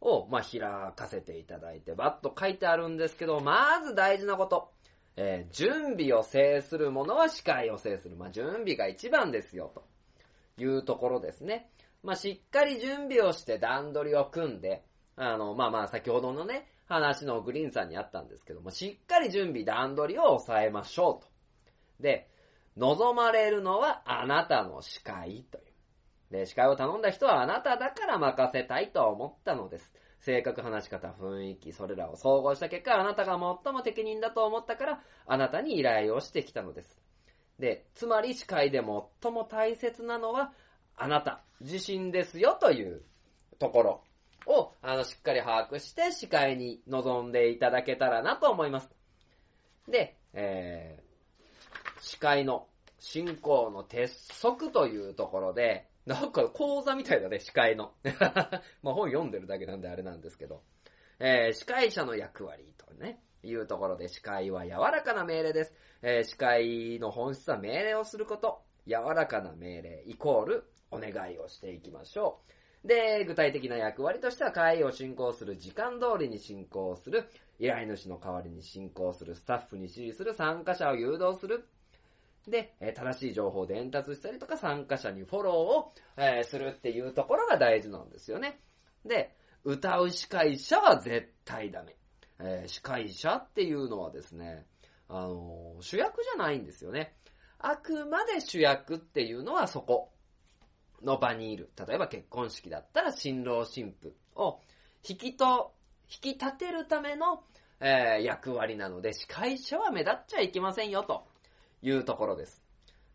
[0.00, 0.60] を、まあ開
[0.96, 4.72] かせていただいて、バッと書いてあるんですけど、まず大事なこと。
[5.16, 8.16] えー準備を制するものは司会を制する。
[8.16, 9.84] まあ、準備が一番ですよ、と
[10.56, 11.68] いうところですね。
[12.02, 14.84] まあ、しっかり準備をして段取りを組んで、
[15.16, 21.28] あの、まあまあ、先ほどのね、話のグリーンさんにあったんですけども、しっかり準備段取りを抑えましょうと。
[22.00, 22.28] で、
[22.76, 25.64] 望まれるのはあなたの司会という。
[26.32, 29.92] で、司会を頼んだ人はあなただから任せたいと思ったのです。
[30.20, 33.32] 性格、話し方、雰囲気、それらを総合した結果、あなたが
[33.64, 37.00] 最も適任だと思ったから、あなたに依頼をしてきたのです。
[37.58, 40.52] で、つまり司会で最も大切なのは、
[40.96, 43.02] あなた自身ですよという
[43.58, 44.04] ところ
[44.46, 48.90] を、あの、しっかり把握して司会に臨んでいただけたらなと思います。
[49.88, 52.66] で、えー、司会の
[52.98, 57.92] 進行の鉄則というところで、なんか講座みたいだね、司会の。
[58.82, 60.62] まあ本読んでるだけなんであれなんですけど。
[61.20, 65.74] えー、司会者の役割とね、いうところで司会は柔らかな命令です。
[66.02, 68.62] えー、司会の本質は命令をすること。
[68.86, 72.38] 柔らかな命令イコールお願いをしていきましょ
[72.84, 72.88] う。
[72.88, 77.28] で、具体的な役割としては会を進行する、時間通りに進行する、
[77.58, 81.68] 依頼主の代わりに進行する、スタッフに指示する、参加者を誘導する、
[82.48, 88.58] で、正しい情報を伝達したりとか、参加者にフォローを、するっていうところが大事なんですよね。
[89.04, 89.32] で、
[89.64, 91.96] 歌う司会者は絶対ダメ。
[92.66, 94.66] 司会者っていうのはですね、
[95.08, 97.14] あの主役じゃないんですよね。
[97.58, 100.11] あくまで主役っていうのはそこ
[101.04, 101.70] の場にいる。
[101.86, 104.60] 例えば結婚式だったら新郎新婦を
[105.08, 105.72] 引きと、
[106.08, 107.42] 引き立てるための、
[107.80, 111.26] えー役割なので、司会者は目立っちゃいけませんよと
[111.82, 112.62] いうところです。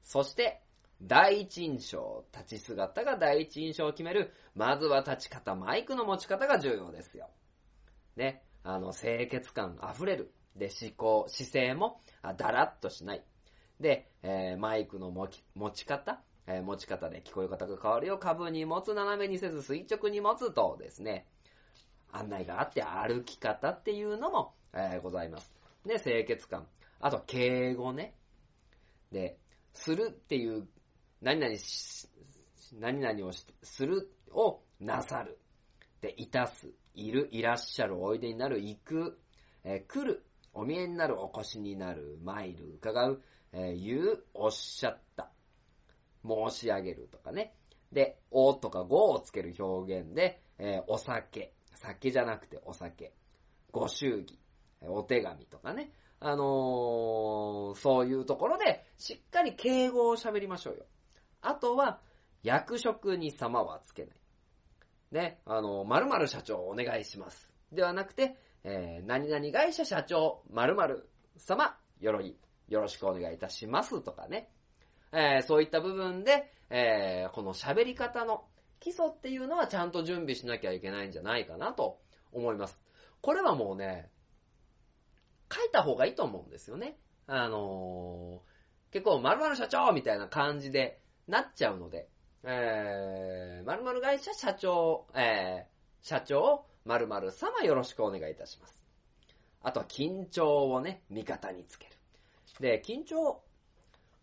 [0.03, 0.61] そして、
[1.01, 4.33] 第一印象、立ち姿が第一印象を決める。
[4.55, 7.29] まずは立ち方、マイクの持ち方が重要ですよ。
[8.15, 8.43] ね。
[8.63, 10.33] あの、清潔感溢れる。
[10.55, 12.01] で、思考、姿勢も、
[12.35, 13.23] だらっとしない。
[13.79, 15.29] で、えーマイクの持
[15.71, 18.17] ち方、えー持ち方で聞こえ方が変わるよ。
[18.17, 21.27] 株に持つ、斜めにせず垂直に持つとですね、
[22.11, 25.53] 案内があって歩き方っていうのも、えーございます。
[25.85, 26.67] で、清潔感。
[26.99, 28.15] あと、敬語ね。
[29.11, 29.37] で、
[29.73, 30.67] するっていう、
[31.21, 32.07] 何々し、
[32.79, 35.39] 何々をしするをなさる。
[36.01, 39.19] で、いたす、いる、いらっしゃる、おいでになる、行く、
[39.63, 43.21] えー来る、お見えになる、お越しになる、参る、伺う、
[43.51, 45.31] えー言う、おっしゃった、
[46.27, 47.53] 申し上げるとかね。
[47.91, 53.13] で、おとかごをつける表現で、えーお酒、酒じゃなくてお酒、
[53.71, 54.39] ご祝儀、
[54.81, 55.91] お手紙とかね。
[56.19, 60.85] あのーそういうところで、しっかり敬語を喋りましょうよ。
[61.41, 62.01] あとは、
[62.43, 64.15] 役職に様はつけない。
[65.11, 67.51] ね、あの、〇〇社長お願いします。
[67.71, 72.35] ではなくて、えー何々会社社長〇〇様よろい、
[72.67, 74.49] よろしくお願いいたしますとかね。
[75.11, 78.45] えーそういった部分で、えーこの喋り方の
[78.79, 81.99] 基礎っていうのはちゃんと準備しなきゃいけないんじゃないかなと
[82.31, 82.79] 思います。
[83.21, 84.09] これはもうね、
[85.51, 86.97] 書いた方がいいと思うんですよね。
[87.27, 88.57] あのー
[88.91, 92.07] 結構〇〇社長みたいな感じでなっちゃうので、
[92.43, 98.79] えー、〇〇会社社長、えー、社長、〇〇様よろしくお願いいたします。
[99.61, 101.91] あとは緊張をね、味方につける。
[102.61, 103.41] で、緊張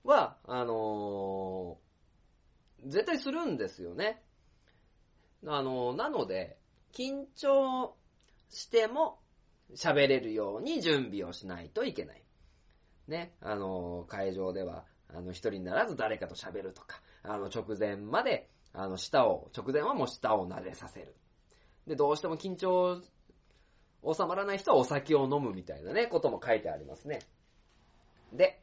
[0.05, 1.85] は、あのー
[2.87, 4.23] 絶対するんですよね。
[5.47, 6.59] あのーなので、
[6.93, 7.97] 緊張
[8.51, 9.19] しても
[9.75, 12.23] 喋れるように準備をしないといけない。
[13.09, 21.15] ね、あのー会場では、あの、一人にならず誰かと喋るとか、あの、直前まで、あの、舌を、直前はもう舌を撫でさせる。
[21.87, 23.01] で、どうしても緊張
[24.13, 27.21] 収まらない人はお酒を飲むみたいなね、ことも書いてありますね。
[28.33, 28.61] で、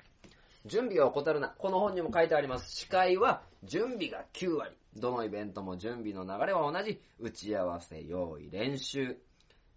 [0.65, 1.49] 準備を怠るな。
[1.49, 2.71] この本にも書いてあります。
[2.71, 4.75] 司会は準備が9割。
[4.95, 7.01] どのイベントも準備の流れは同じ。
[7.19, 9.17] 打ち合わせ、用意、練習。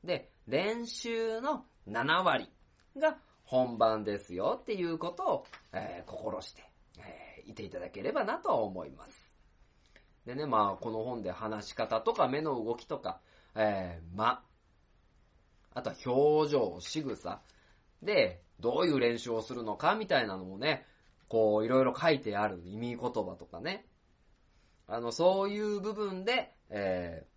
[0.02, 2.50] で、練習の7割
[2.96, 6.64] が本番ですよっていうことを、えー心して、
[6.98, 9.30] えーいていただければなと思います。
[10.26, 13.20] でね、まあ、この本で話し方とか目の動きとか、
[13.54, 14.42] えー間、
[15.74, 17.42] あとは表情、仕草
[18.02, 20.86] で、どういう練習をするのかみたいなのもね、
[21.28, 23.86] こう、いろいろ書いてある意味言葉とかね。
[24.86, 27.34] あの、そういう部分で、えー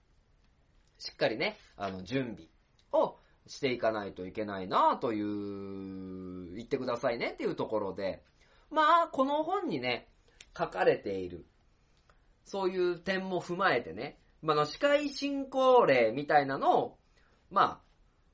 [1.00, 2.50] しっかりね、あの、準備
[2.92, 8.24] をしていかないといけないなという、言ってくださいねっていうところで、
[8.72, 10.10] まあ、この本にね、
[10.58, 11.46] 書かれている、
[12.46, 16.98] そういう点も踏まえてね、まあ、の、司会進行例みたいなのを、
[17.52, 17.87] まあ、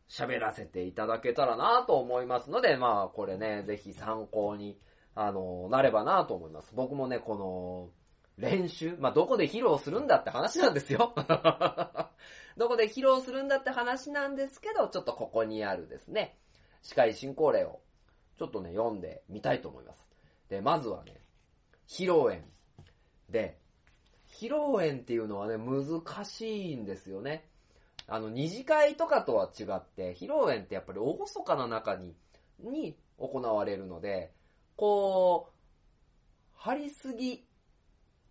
[0.10, 4.78] 喋らせていただけたらなと思いますので、まあこれね、ぜひ参考に、
[5.16, 6.74] あの、なればなと思います。
[6.76, 7.90] 僕もね、この、
[8.38, 11.14] 練習、まあどこで披露するんだって話なんですよ。
[12.58, 16.38] どこで披露するんだって話なんですけど、ちょっとここにあるですね、
[16.82, 17.82] 司会進行例を、
[18.38, 20.08] ちょっとね、読んでみたいと思います。
[20.50, 21.22] で、まずはね、
[21.88, 22.44] 披露宴。
[23.30, 23.60] で、
[24.28, 27.48] 披露宴っていうのはね、難しいんですよね。
[28.08, 32.16] あの、二次会とかとは違って、披露宴ってやっぱり厳かな中に、
[32.60, 34.34] に行われるので、
[34.76, 35.54] こう、
[36.56, 37.46] 張りすぎ、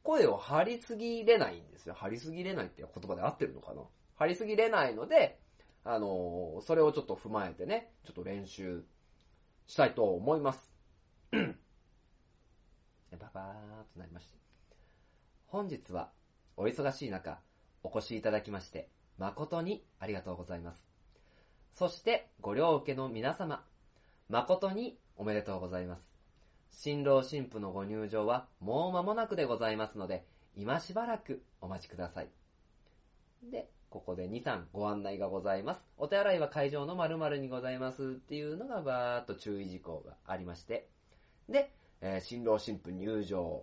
[0.03, 1.95] 声を張りすぎれないんですよ。
[1.95, 3.83] 張りすぎれないって言葉で合ってるのかな？
[4.17, 5.39] 張りすぎれないので、
[5.85, 8.85] あのそれをちょっと踏まえてね、ちょっと練習
[9.67, 10.73] したいと思います。
[11.33, 11.39] バ
[13.33, 14.37] バーっとなりました。
[15.47, 16.11] 本日は
[16.57, 17.41] お忙しい中、
[17.85, 18.89] お越しいただきまして、
[19.23, 20.83] 誠にありがとうございます。
[21.75, 23.65] そして、ご両家の皆様、
[24.29, 26.03] 誠におめでとうございます。
[26.73, 32.29] 新郎新婦のご入場はもう間もなくでございますので、今しばらくお待ちください。
[33.45, 35.83] で、ここで2、3ご案内がございます。
[35.99, 40.89] お手洗いは会場の〇〇にございますっていうのがバーっと注意事項がありまして。
[41.49, 41.71] で、
[42.01, 43.63] えー新郎新婦入場。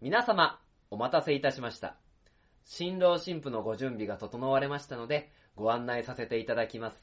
[0.00, 2.09] 皆様、お待たせいたしました。
[2.64, 7.02] 新郎新婦のご準備が整われましたので、ご案内させていただきます。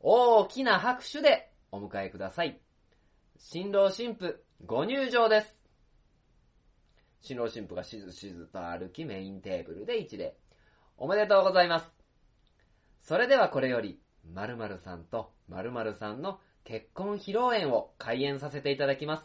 [0.00, 2.60] 大きな拍手でお迎えください。
[3.38, 5.56] 新郎新婦、ご入場です。
[7.20, 10.36] 新郎新婦がしずしずと歩きメインテーブルで一礼。
[10.96, 11.90] おめでとうございます。
[13.00, 14.00] それではこれより、
[14.32, 19.24] 〇〇さんと〇〇さんの結婚披露宴を開演させていただきます。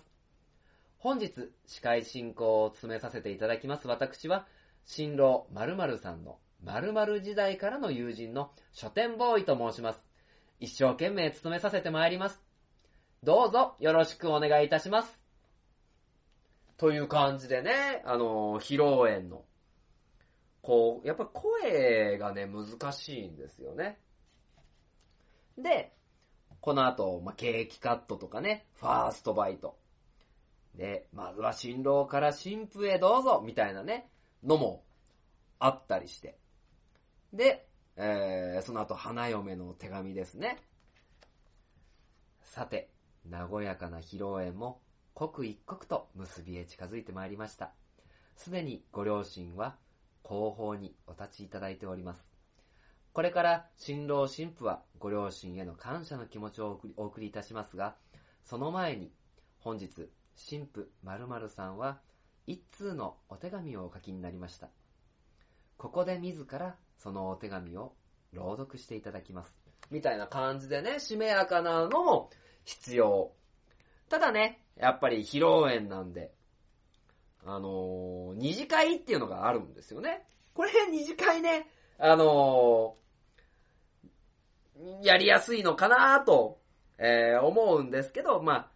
[0.98, 4.48] 本日、司会進行を務めさせていただきます私は、
[4.88, 10.02] 新郎〇〇さんの〇〇時代からの友人の書店ボーイと申します。
[10.62, 12.42] 一生懸命務めさせてまいります。
[13.22, 15.20] どうぞよろしくお願いいたします。
[16.78, 19.44] という感じでね、あの、披露宴の、
[20.62, 24.00] こう、やっぱ声がね、難しいんですよね。
[25.58, 25.94] で、
[26.62, 29.78] この後、まあ、ケーキカットとかね、ファーストバイト。
[30.76, 34.10] で、まずは新郎から新婦へどうぞみたいなね、
[34.44, 34.84] のも
[35.60, 36.38] あったりして。
[37.34, 40.58] で、えー、その後、花嫁の手紙ですね。
[42.42, 42.90] さて、
[43.30, 44.82] 和やかな披露宴も
[45.14, 47.72] 刻一刻と結びへ近づいてまいりました。
[48.36, 49.76] すでにご両親は
[50.22, 52.28] 後方にお立ちいただいております。
[53.14, 57.96] これから新郎新婦はご両親への感謝の気持ちをお送りお送りいたしますが、
[58.44, 59.12] その前に
[59.60, 59.90] 本日
[60.36, 62.00] 新婦〇〇さんは
[62.48, 64.70] 一通のお手紙をお書きになりました。
[65.78, 67.94] ここで自らそのお手紙を
[68.34, 69.54] 朗読していただきます。
[69.92, 72.30] みたいな感じでね、しめやかなのも
[72.64, 73.32] 必要。
[74.10, 76.32] ただね、やっぱり披露宴なんで、
[77.46, 80.26] あのー二次会っていうのがあるんですよね。
[80.54, 81.68] これ二次会ね、
[82.00, 86.60] あのーやりやすいのかなと、
[86.98, 88.70] えー思うんですけど、まあ、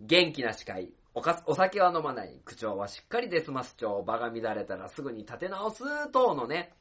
[0.00, 0.92] 元気な司会。
[1.16, 2.40] おかお酒は飲まない。
[2.44, 4.02] 口調はしっかりですます調。
[4.02, 6.72] 場が乱れたらすぐに立て直す等のね、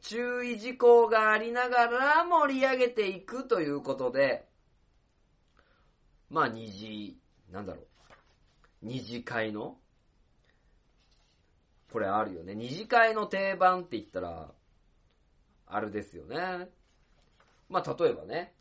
[0.00, 4.46] 注意事項がありながら盛り上げていくということで、
[6.30, 7.18] まあ二次、
[7.50, 7.84] なんだろう。
[8.82, 9.76] 二次会の
[11.92, 12.54] これあるよね。
[12.54, 14.52] 二次会の定番って言ったら、
[15.66, 16.68] あれですよね。
[17.68, 18.52] まあ例えばね、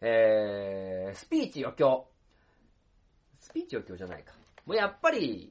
[0.00, 2.08] えー、スピーチ余興。
[3.48, 4.34] スピーチ余興じゃないか。
[4.66, 5.50] もうやっぱり、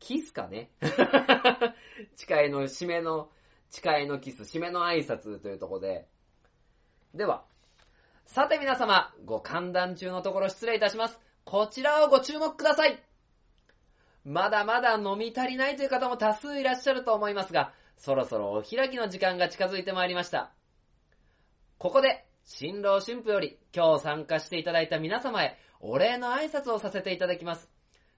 [0.00, 0.70] キスかね。
[2.16, 3.30] 誓いの締めの、
[3.70, 6.08] 誓いのキス、締めの挨拶というとこで。
[7.14, 7.44] では、
[8.24, 11.20] さて皆様、ご歓談中のところ失礼いたします。
[11.44, 13.00] こちらをご注目ください。
[14.24, 20.52] まだまだ飲み足りないという方も多数いらっしゃると思いますが、そろそろお開きの時間が近づいてまいりました。
[21.78, 27.70] ここで、新郎新婦より今日参加していただいた皆様へお礼の挨拶をさせていただきます。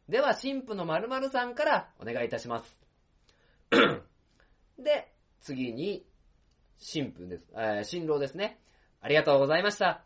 [0.09, 2.77] では、新婦の〇〇さんからお願いいたします。
[4.79, 6.05] で、次に、
[6.79, 8.59] 新婦です、えー新郎ですね。
[9.01, 10.03] ありがとうございました。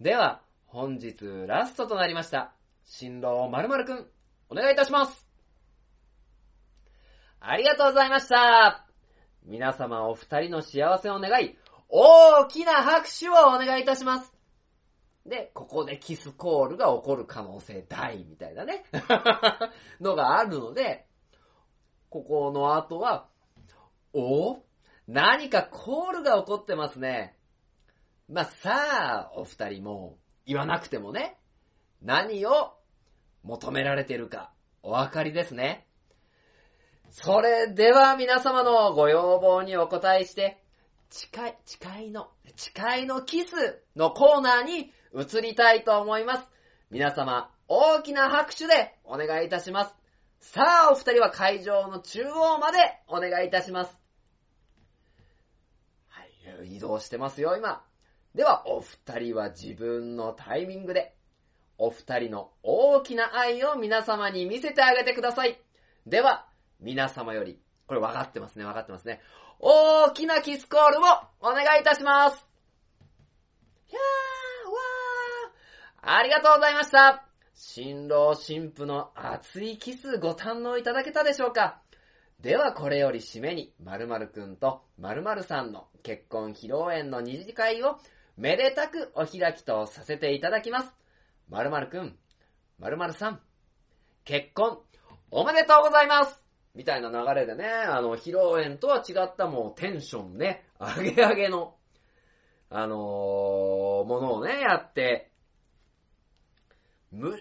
[0.00, 2.52] では、本日ラストとなりました。
[2.84, 4.06] 新郎〇〇くん、
[4.50, 5.26] お願いいたします。
[7.40, 8.86] ありがとうございました。
[9.44, 11.56] 皆様お二人の幸せを願い、
[11.88, 14.33] 大きな拍手をお願いいたします。
[15.26, 18.84] で、ここでキスコールが起こる可能性大みたいなね、
[20.00, 21.06] のがあるので、
[22.10, 23.28] ここの後は、
[24.12, 24.62] お？
[25.06, 27.36] 何かコールが起こってますね。
[28.28, 31.38] まあ、さあ、お二人も言わなくてもね、
[32.00, 32.74] 何を
[33.42, 34.52] 求められてるか
[34.82, 35.86] お分かりですね。
[37.10, 40.62] それでは皆様のご要望にお答えして、
[41.10, 46.44] 誓い、誓いの、誓いのキスのコーナーに移りたいと思います。
[46.90, 49.94] 皆様、大きな拍手でお願いいたします。
[50.40, 53.96] さあ、お二人は会場の中央までお願いいたします。
[56.08, 56.22] は
[56.64, 57.84] い、移動してますよ、今。
[58.34, 61.14] では、お二人は自分のタイミングで、
[61.78, 65.60] お二人の大きな愛を皆様に見せてあげてください。
[66.06, 66.48] では、
[66.80, 69.20] 皆様より、これ分かってますね、分かってますね。
[69.60, 71.02] 大きなキスコールを
[71.40, 72.46] お願いいたします。
[73.86, 74.43] ひゃー、
[76.06, 77.24] ありがとうございました。
[77.54, 81.80] 新郎新婦の熱いキスご堪能いただけたでしょうか？
[82.42, 87.96] ではこれより締めに、〇〇くんと〇〇さんの結婚披露宴の二次会を
[88.36, 90.92] めでたくお開きとさせていただきます。
[91.48, 92.18] 〇〇くん、
[92.80, 93.40] 〇〇さん、
[94.26, 94.80] 結婚
[95.30, 96.38] おめでとうございます
[96.74, 101.76] みたいな流れでね、あの、披露宴とは違ったもうテンションね、上げ上げの、
[102.68, 102.98] あのー
[104.04, 105.30] ものをね、やって、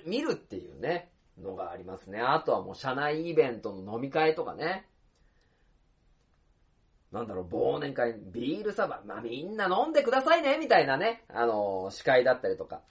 [0.06, 1.10] 見るっていうね、
[1.42, 2.20] のがありますね。
[2.20, 4.88] あとはもう社内イベントの飲み会とかね。
[7.12, 12.82] なんだろう、忘年会、ビールサバ、まあ、みんな飲んでくださいね、みたいなね、あのー司会だったりとか。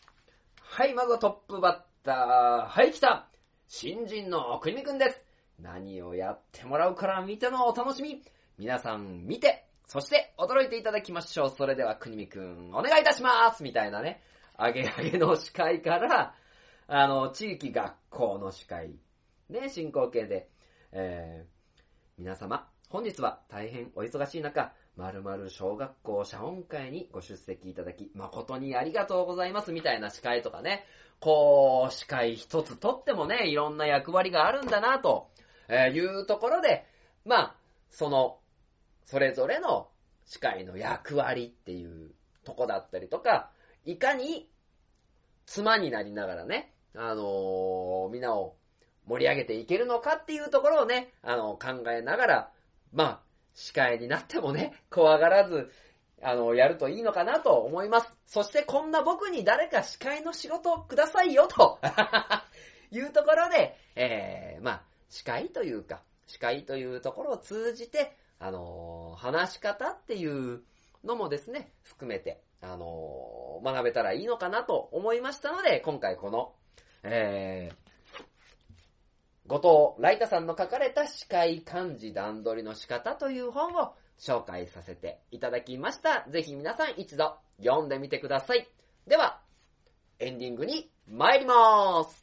[0.61, 3.29] はい、まずはトップバッター、はい、来た
[3.67, 5.21] 新人の国見くんです
[5.59, 8.23] 何をやってもらうから見てのお楽しみ
[8.59, 11.51] 皆さん見て、そして驚いていただきましょう。
[11.51, 14.23] それでは国見くん、お願いいたしますみたいなね、
[14.57, 16.35] あげあげの司会から、
[16.87, 18.97] あの、地域学校の司会、
[19.49, 20.49] ね、進行形で、
[20.93, 21.83] えー、
[22.19, 30.85] 皆様、本日は大変お忙しい中、〇〇小学校謝恩会にご出席いただき、誠にありがとうございますみたいな司会とかね、
[31.21, 35.31] こう、司会一つとってもね、いろんな役割があるんだなと、
[35.69, 36.85] えいうところで、
[37.25, 37.57] まあ、
[37.91, 38.39] その、
[39.05, 39.89] それぞれの
[40.27, 42.11] 司会の役割っていう
[42.45, 43.51] とこだったりとか、
[43.85, 44.49] いかに
[45.47, 48.57] 妻になりながらね、あのーみんなを
[49.07, 52.51] 盛り上げていけるのかっていうところをね、あの考えながら、
[52.93, 53.21] まあ、
[53.55, 55.71] 司会になってもね、怖がらず、
[56.23, 58.09] あの、やるといいのかなと思います。
[58.27, 61.79] そしてこんな僕に誰か司会の仕事をくださいよ、と
[62.93, 70.63] いうところで、えー、まあ、司会というか、司会というところを通じて、あのー話し方っていう
[71.05, 76.53] のもですね、含めて、あのー学べたらいいのかなと思いましたので、今回この、
[77.05, 86.27] えー、後藤ライタさんの書かれた司会漢字段取りの仕方という本を紹介させていただきました。
[86.29, 88.69] ぜひ皆さん一度読んでみてください。
[89.07, 89.41] では、
[90.19, 92.23] エンディングに参りまーす。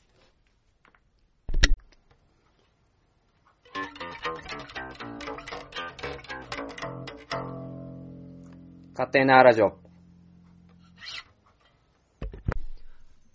[8.94, 9.90] 勝手なラジオ。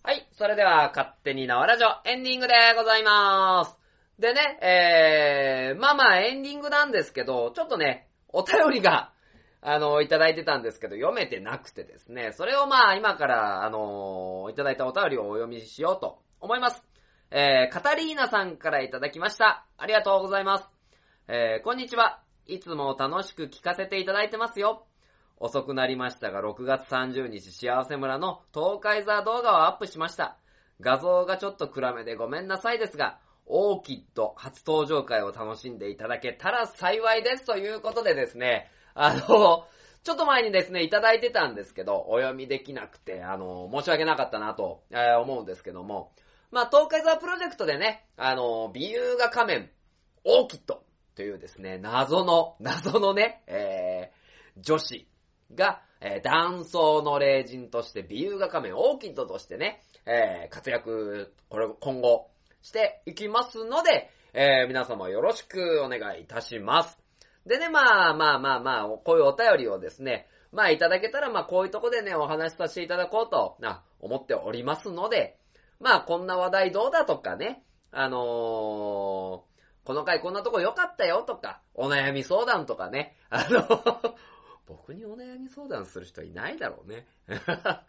[0.06, 3.78] はい、それでは、勝手に縄ラジオエンディングでございまーす。
[4.18, 9.14] でね、えー、まあまあエンディングなんですけど、ちょっとね、お便りが、
[9.62, 16.84] あの、いただいてたんですけど、読めてなくてですね、それをまあ今から、あの、いただいたお便りをお読みしようと思います。
[17.30, 19.64] えー、カタリーナさんからいただきました。
[19.78, 20.68] ありがとうございます。
[21.26, 22.20] えー、こんにちは。
[22.44, 24.84] いつも楽しく聞かせていただいてますよ。
[25.38, 30.38] 遅くなりましたが、6月30日、幸せ村の東海座動画をアップしました。
[30.80, 39.66] 画像がちょっと暗めでごめんなさいですが、オーキッド初登場会を楽しんでいただけたら幸いですということでですね、あの、
[40.02, 46.12] ちょっと前にですね、いただいてたんですけど、お読みできなくて、あの、申し訳なかったなと、えー思うんですけども、
[46.50, 49.70] まあ、東海座プロジェクトでね、あの、美優画仮面、
[50.24, 50.84] オーキッド
[51.16, 55.08] というですね、謎の、謎のね、えー、女子
[55.54, 62.28] が、えー、男装の霊人として美優画仮面、オーキッドとしてね、えー、活躍、これ、今後、
[62.62, 66.98] していきますので、えー、皆様よろしくお願いいたします。
[67.46, 75.36] でね、まあまあまあまあ、こういうお便りをですね、まあいただけたら、まあこういうとこでね、お話しさせていただこうと、な、思っておりますので、
[75.78, 79.44] まあこんな話題どうだとかね、あのー、こ
[79.88, 83.66] の回こんなとこ良かったよとか、お悩み相談とかね、あの、
[84.66, 87.06] 僕にお悩み相談する人いないだろうね。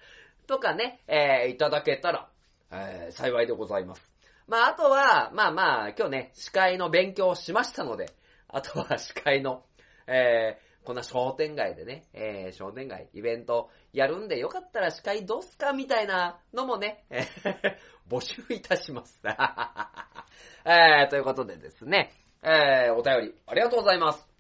[0.48, 2.30] とかね、えー、いただけたら、
[2.72, 4.16] えー、幸いでございます。
[4.48, 8.12] まあ、あとは、まあまあ、今日ね、司会の勉強をしましたので、
[8.48, 9.66] あとは 司会の、
[10.08, 17.26] えー、こんな商店街でね、えー、商店街、イベントやるんで、よかったら司会どうすかみたいなのもね、え
[18.08, 19.20] 募集いたします。
[20.66, 22.12] えー、ということでですね、
[22.44, 24.35] えー、お便り、ありがとうございます。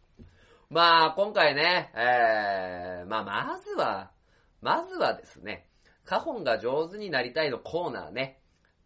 [0.70, 4.12] まあ、今回ね、えー、まあ、まずは、
[4.62, 5.68] まずはですね、
[6.06, 8.40] カホンが上手になりたいのコーナーね、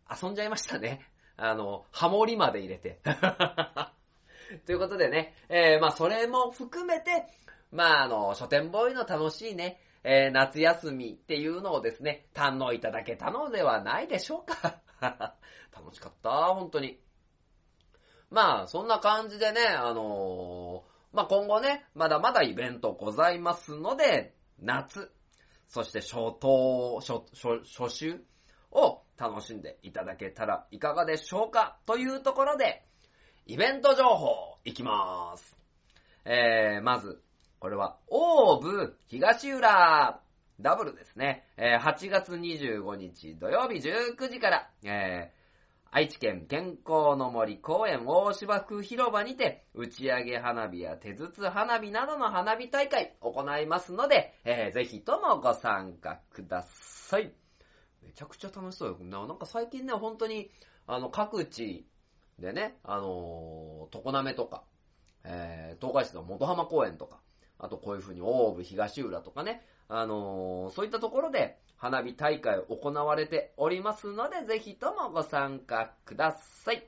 [0.10, 1.02] 遊んじゃいましたね。
[1.38, 3.00] あの、ハモリまで入れて。
[4.66, 7.28] ということでね、えー、まあ、それも含めて、
[7.72, 14.82] まあ、あの、書店ボーイの楽しいね、えー、夏休みっていうのをですね、堪能いただけたのではないでしょうか。
[15.72, 17.00] 楽しかった、本当に。
[18.32, 25.12] まあ、そんな感じでね、あの、まあ今後ね、まだまだイベントございますので、夏、
[25.68, 28.26] そして初冬、初、初、初秋
[28.72, 32.84] を楽しんでいただけたらいかがでしょうかというところで、
[33.46, 35.58] イベント情報いきまーす。
[36.26, 37.22] えー、まず、
[37.60, 40.22] これは、オーブ東浦
[40.62, 41.46] ダブルですね。
[41.58, 45.39] えー、8月25日土曜日19時から、えー、
[45.92, 57.34] 愛知県健康の森公園大芝区広場にて、打ち上げ花火や手筒花火などの花火大会行いますので、えー、ぜひともご参加ください。
[58.04, 58.98] めちゃくちゃ楽しそうよ。
[59.00, 60.52] なんか最近ね、本当に、
[60.86, 61.88] あの、各地
[62.38, 64.64] でね、あのー、常滑とか、
[65.24, 67.20] えー、東海市の元浜公園とか、
[67.60, 76.88] あとこういう風に大部東浦とかね、あのー、そういったところで花火大会行われておりますので、ぜひともご参加ください。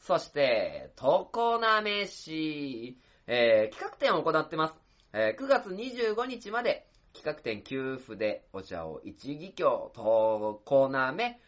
[0.00, 1.28] そして、常
[1.60, 4.74] 滑市、えー、企画展を行ってます。
[5.12, 11.40] えー、9月25日まで企画展給付でお茶を一義教、常滑、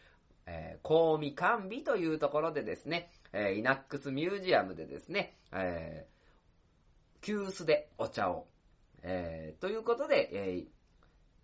[0.45, 6.20] えー、香味完備というところでですね、えー、イナックスミュージアムでですね、えー、
[7.21, 8.47] 急須でお茶を、
[9.03, 10.65] えー、ということで、えー、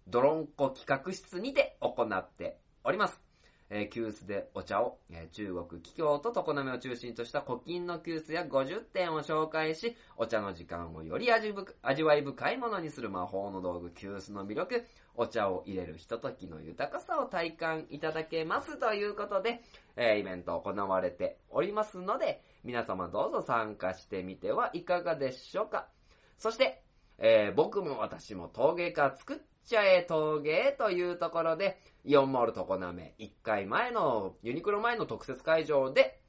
[0.07, 3.21] ドロンコ企画室にて行っております。
[3.69, 11.53] えー、急須でお茶を、えー、中国、企業と常滑を中心とした古今の急須や50点を紹介し、お茶の時間をより味
[11.83, 19.61] 味わい深いものにする魔法の道具、急須の魅力、お茶を入れるひとときの豊かさを体感いただけますということで、
[19.95, 25.87] えー、イベント行われておりますので、皆様どうぞ参加してみてはいかがでしょうか。
[26.37, 26.83] そして、
[27.17, 36.19] えー、僕も私も陶芸家作っちゃえ陶芸というところで、イオンモール常滑1回前の、ユニクロ前の特設会場で、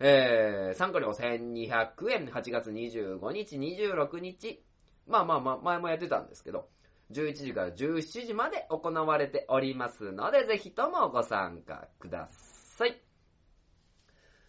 [0.00, 1.68] えー、参加料1200
[2.10, 4.60] 円、8月25日、26日、
[5.06, 6.68] まあまあまあ、前もやってたんですけど、
[7.12, 13.00] 11時から17時まで行われておりますので、ぜひともご参加ください。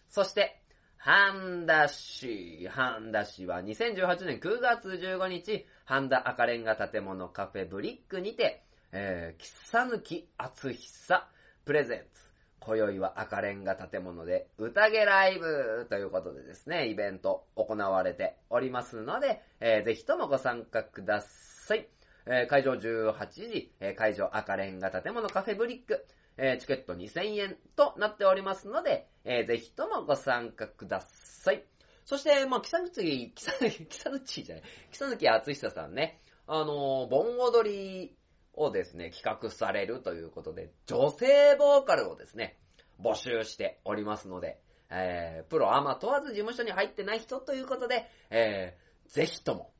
[0.08, 0.59] そして、
[1.02, 2.68] ハンダ市。
[2.68, 11.26] ハンダ市は2018年9月15日、ハンダ赤レンガ建物カフェブリックにて、えー、喫茶抜き厚久
[11.64, 12.20] プレゼンツ。
[12.58, 21.88] 今宵は赤レンガ建物で宴ライブということでですね、イベント行われておりますので、えー、ぜひともご参加ください。
[22.26, 26.04] えー、会場18時、えー、会場赤レンガ建物カフェブリック、
[26.42, 31.64] えチケット2000円となっておりますので、えぜひともご参加ください。
[32.06, 38.16] そして、まあ、木更木、木更木、木更木じゃない、木更木厚久さんね、あの盆踊り
[38.54, 42.58] をですね、企画されるということで、女性ボーカルをですね、
[43.00, 44.58] 募集しておりますので、
[44.90, 49.72] えー、プロアマ問わず事務所に入ってない人ということで、えー、ぜひとも、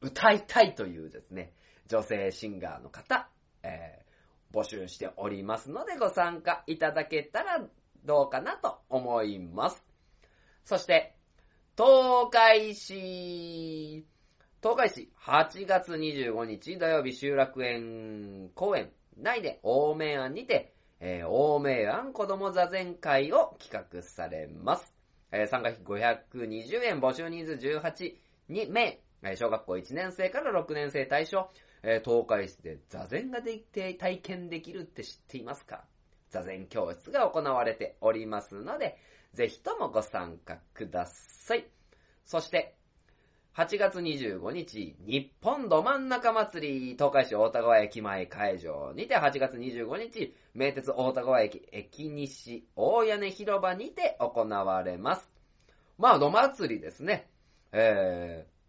[0.00, 1.52] 歌いたいというですね、
[1.86, 3.28] 女性シンガーの方、
[3.62, 4.09] えー、
[4.52, 7.64] 募集しておりますので、ご参加いただけたら
[8.04, 9.84] どうかなと思います。
[10.64, 11.14] そして、
[11.76, 14.04] 東海市、
[14.62, 24.94] 東海市8月25日土曜日集落園公園内で大明庵にて、えー、大明庵子供座禅会を企画されます。
[25.32, 28.16] えー、参加費520円、募集人数18
[28.70, 31.50] 名、えー、小学校1年生から6年生対象、
[31.82, 35.84] え、東海市で座禅ができて体験できるって知っていますか？
[36.30, 38.98] 座禅教室が行われておりますので、
[39.32, 41.66] ぜひともご参加ください。
[42.24, 42.76] そして、
[43.56, 55.28] 8月25日、日本ど真ん中祭り、東海市大田川駅前会場にて、8月25日、名鉄大田川駅駅西大屋根広場にて行われます。
[55.98, 57.28] まあ、ど祭りですね。
[57.72, 58.59] えー、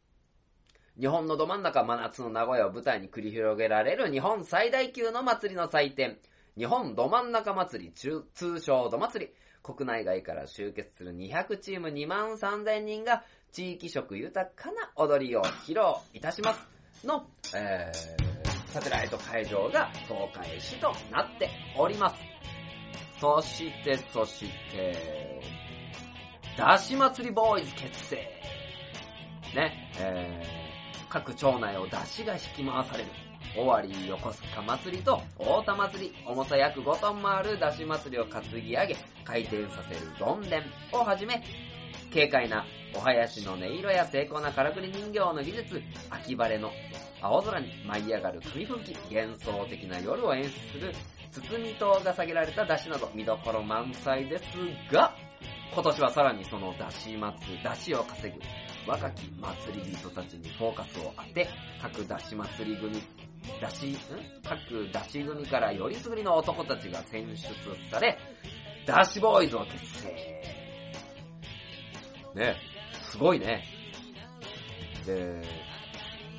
[0.99, 6.17] 日本のど真ん中真夏の名古屋を舞台に繰り広げられる日本最大級の祭りの祭典、
[6.57, 8.25] 日本ど真ん中祭り、通
[8.59, 9.33] 称ど祭り。
[9.63, 15.81] 国内外から集結する200チーム2万3000人が地域色豊かな踊りを披露
[16.13, 16.67] いたします
[17.05, 22.15] の、えー、サテライト会場が東海市となっております。
[23.19, 25.41] そして、そして、
[26.57, 28.15] だし祭りボーイズ結成。
[29.55, 30.60] ね、えー、
[31.11, 33.09] 各町内を出汁が引き回される。
[33.57, 38.95] 尾張横須賀祭りと大田祭り、重さ約5トンもある出汁祭りを担ぎ上げ、
[39.25, 41.43] 回転させるどんでんをはじめ、
[42.13, 46.71] 軽快なお囃子の音色や精巧なからくり人形の技術、秋晴れの
[47.21, 50.93] 青空に舞い上がる紙吹雪、幻想的な夜を演出する
[51.33, 54.43] 包み塔が下げられた出汁など見どころ満載です
[54.93, 55.13] が、
[55.73, 58.41] 今年はさらにその出汁祭り、出汁を稼ぐ
[58.87, 61.47] 若き祭り人たちにフォーカスを当て、
[61.81, 62.93] 各出汁祭り組、
[63.61, 63.97] 出汁、ん？
[64.43, 67.47] 各出汁組からよりすぐりの男たちが選出
[67.91, 68.17] され、
[68.85, 70.09] ダッシュボーイズを結成。
[72.35, 72.55] ね、
[73.03, 73.63] すごいね。
[75.05, 75.41] で、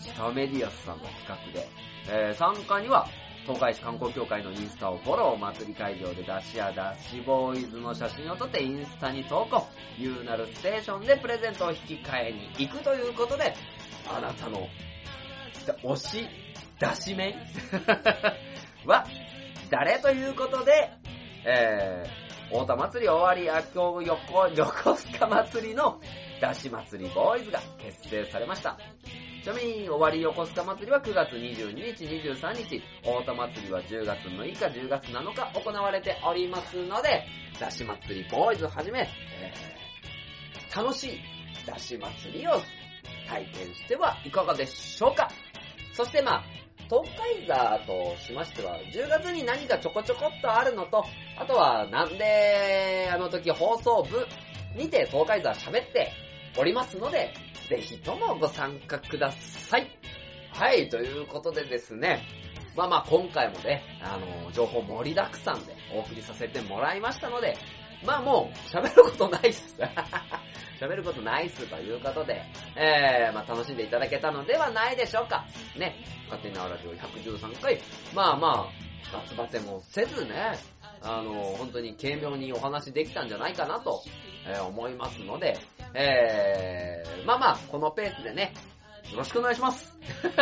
[0.01, 1.69] チタメディアスさんの企画で、
[2.09, 3.07] えー参加には、
[3.45, 9.67] 東海市観光協会のインスタをフォロー祭り会場でダッシュやダッシュボーイズの写真を撮ってインスタに投稿、
[9.99, 13.55] ユーナルステーションでプレゼントを引き換えに行くということで、
[14.09, 14.69] あなたの
[15.83, 16.29] 推し、
[16.79, 17.35] 出し面
[18.87, 19.07] は
[19.71, 20.91] 誰ということで、
[21.45, 26.01] えー、大田祭り終わり、あ今日横、横須賀祭りの
[26.43, 28.77] 出し祭りボーイズが結成されました。
[29.45, 37.25] ちなみに、終わり横須賀祭りは9月22日、23日、大田祭りは10月6日、10月7日行われておりますので、
[37.61, 39.01] 出し祭りボーイズはじめ、
[39.41, 39.83] えー
[40.75, 41.21] 楽しい
[41.67, 42.53] 出し祭りを
[43.29, 45.29] 体験してはいかがでしょうか
[45.93, 46.43] そしてまあ、
[46.89, 51.05] 東海座としましては、10月に何かちょこちょこっとあるのと、
[51.39, 54.27] あとはなんであの時放送部
[54.75, 56.11] にて東海座喋って
[56.57, 57.33] おりますので、
[57.69, 59.89] ぜひともご参加ください。
[60.53, 62.23] はい、ということでですね、
[62.77, 67.57] まあまあ今回もね、あの、情報盛りだくさんでお送りさせてもらいましたので、
[68.05, 69.77] まあもう喋ることないっす。
[70.81, 72.43] 喋ることないっすということで、
[72.77, 75.47] えー、まあ楽しんでいただけたのではないでしょうか。
[75.77, 75.97] ね、
[76.29, 77.81] 勝手にラジオ113回、
[78.15, 80.59] まあまあ、夏バテもせずね、
[81.03, 84.03] あの、本当に軽妙にお話できたんじゃないかなと、
[84.47, 85.57] えー思いますので、
[85.95, 88.55] えー、まあまあ、このペースでね、
[89.11, 89.97] よろしくお願いします。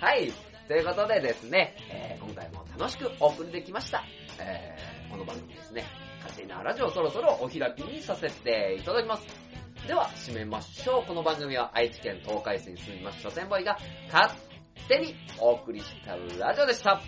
[0.00, 0.32] はい。
[0.68, 4.04] ということでですね、えー今回も楽しくお送りできました。
[4.40, 5.84] えーこの番組ですね、
[6.18, 9.26] 勝手に縄ラジオそろそろお開きにさせていただきます。
[9.86, 11.04] では、締めましょう。
[11.04, 13.78] この番組は愛知県東海市に住みます書店ボーイが
[14.12, 14.32] 勝
[14.88, 17.00] 手にお送りしたラジオでした。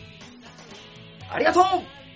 [1.31, 2.08] ありがとう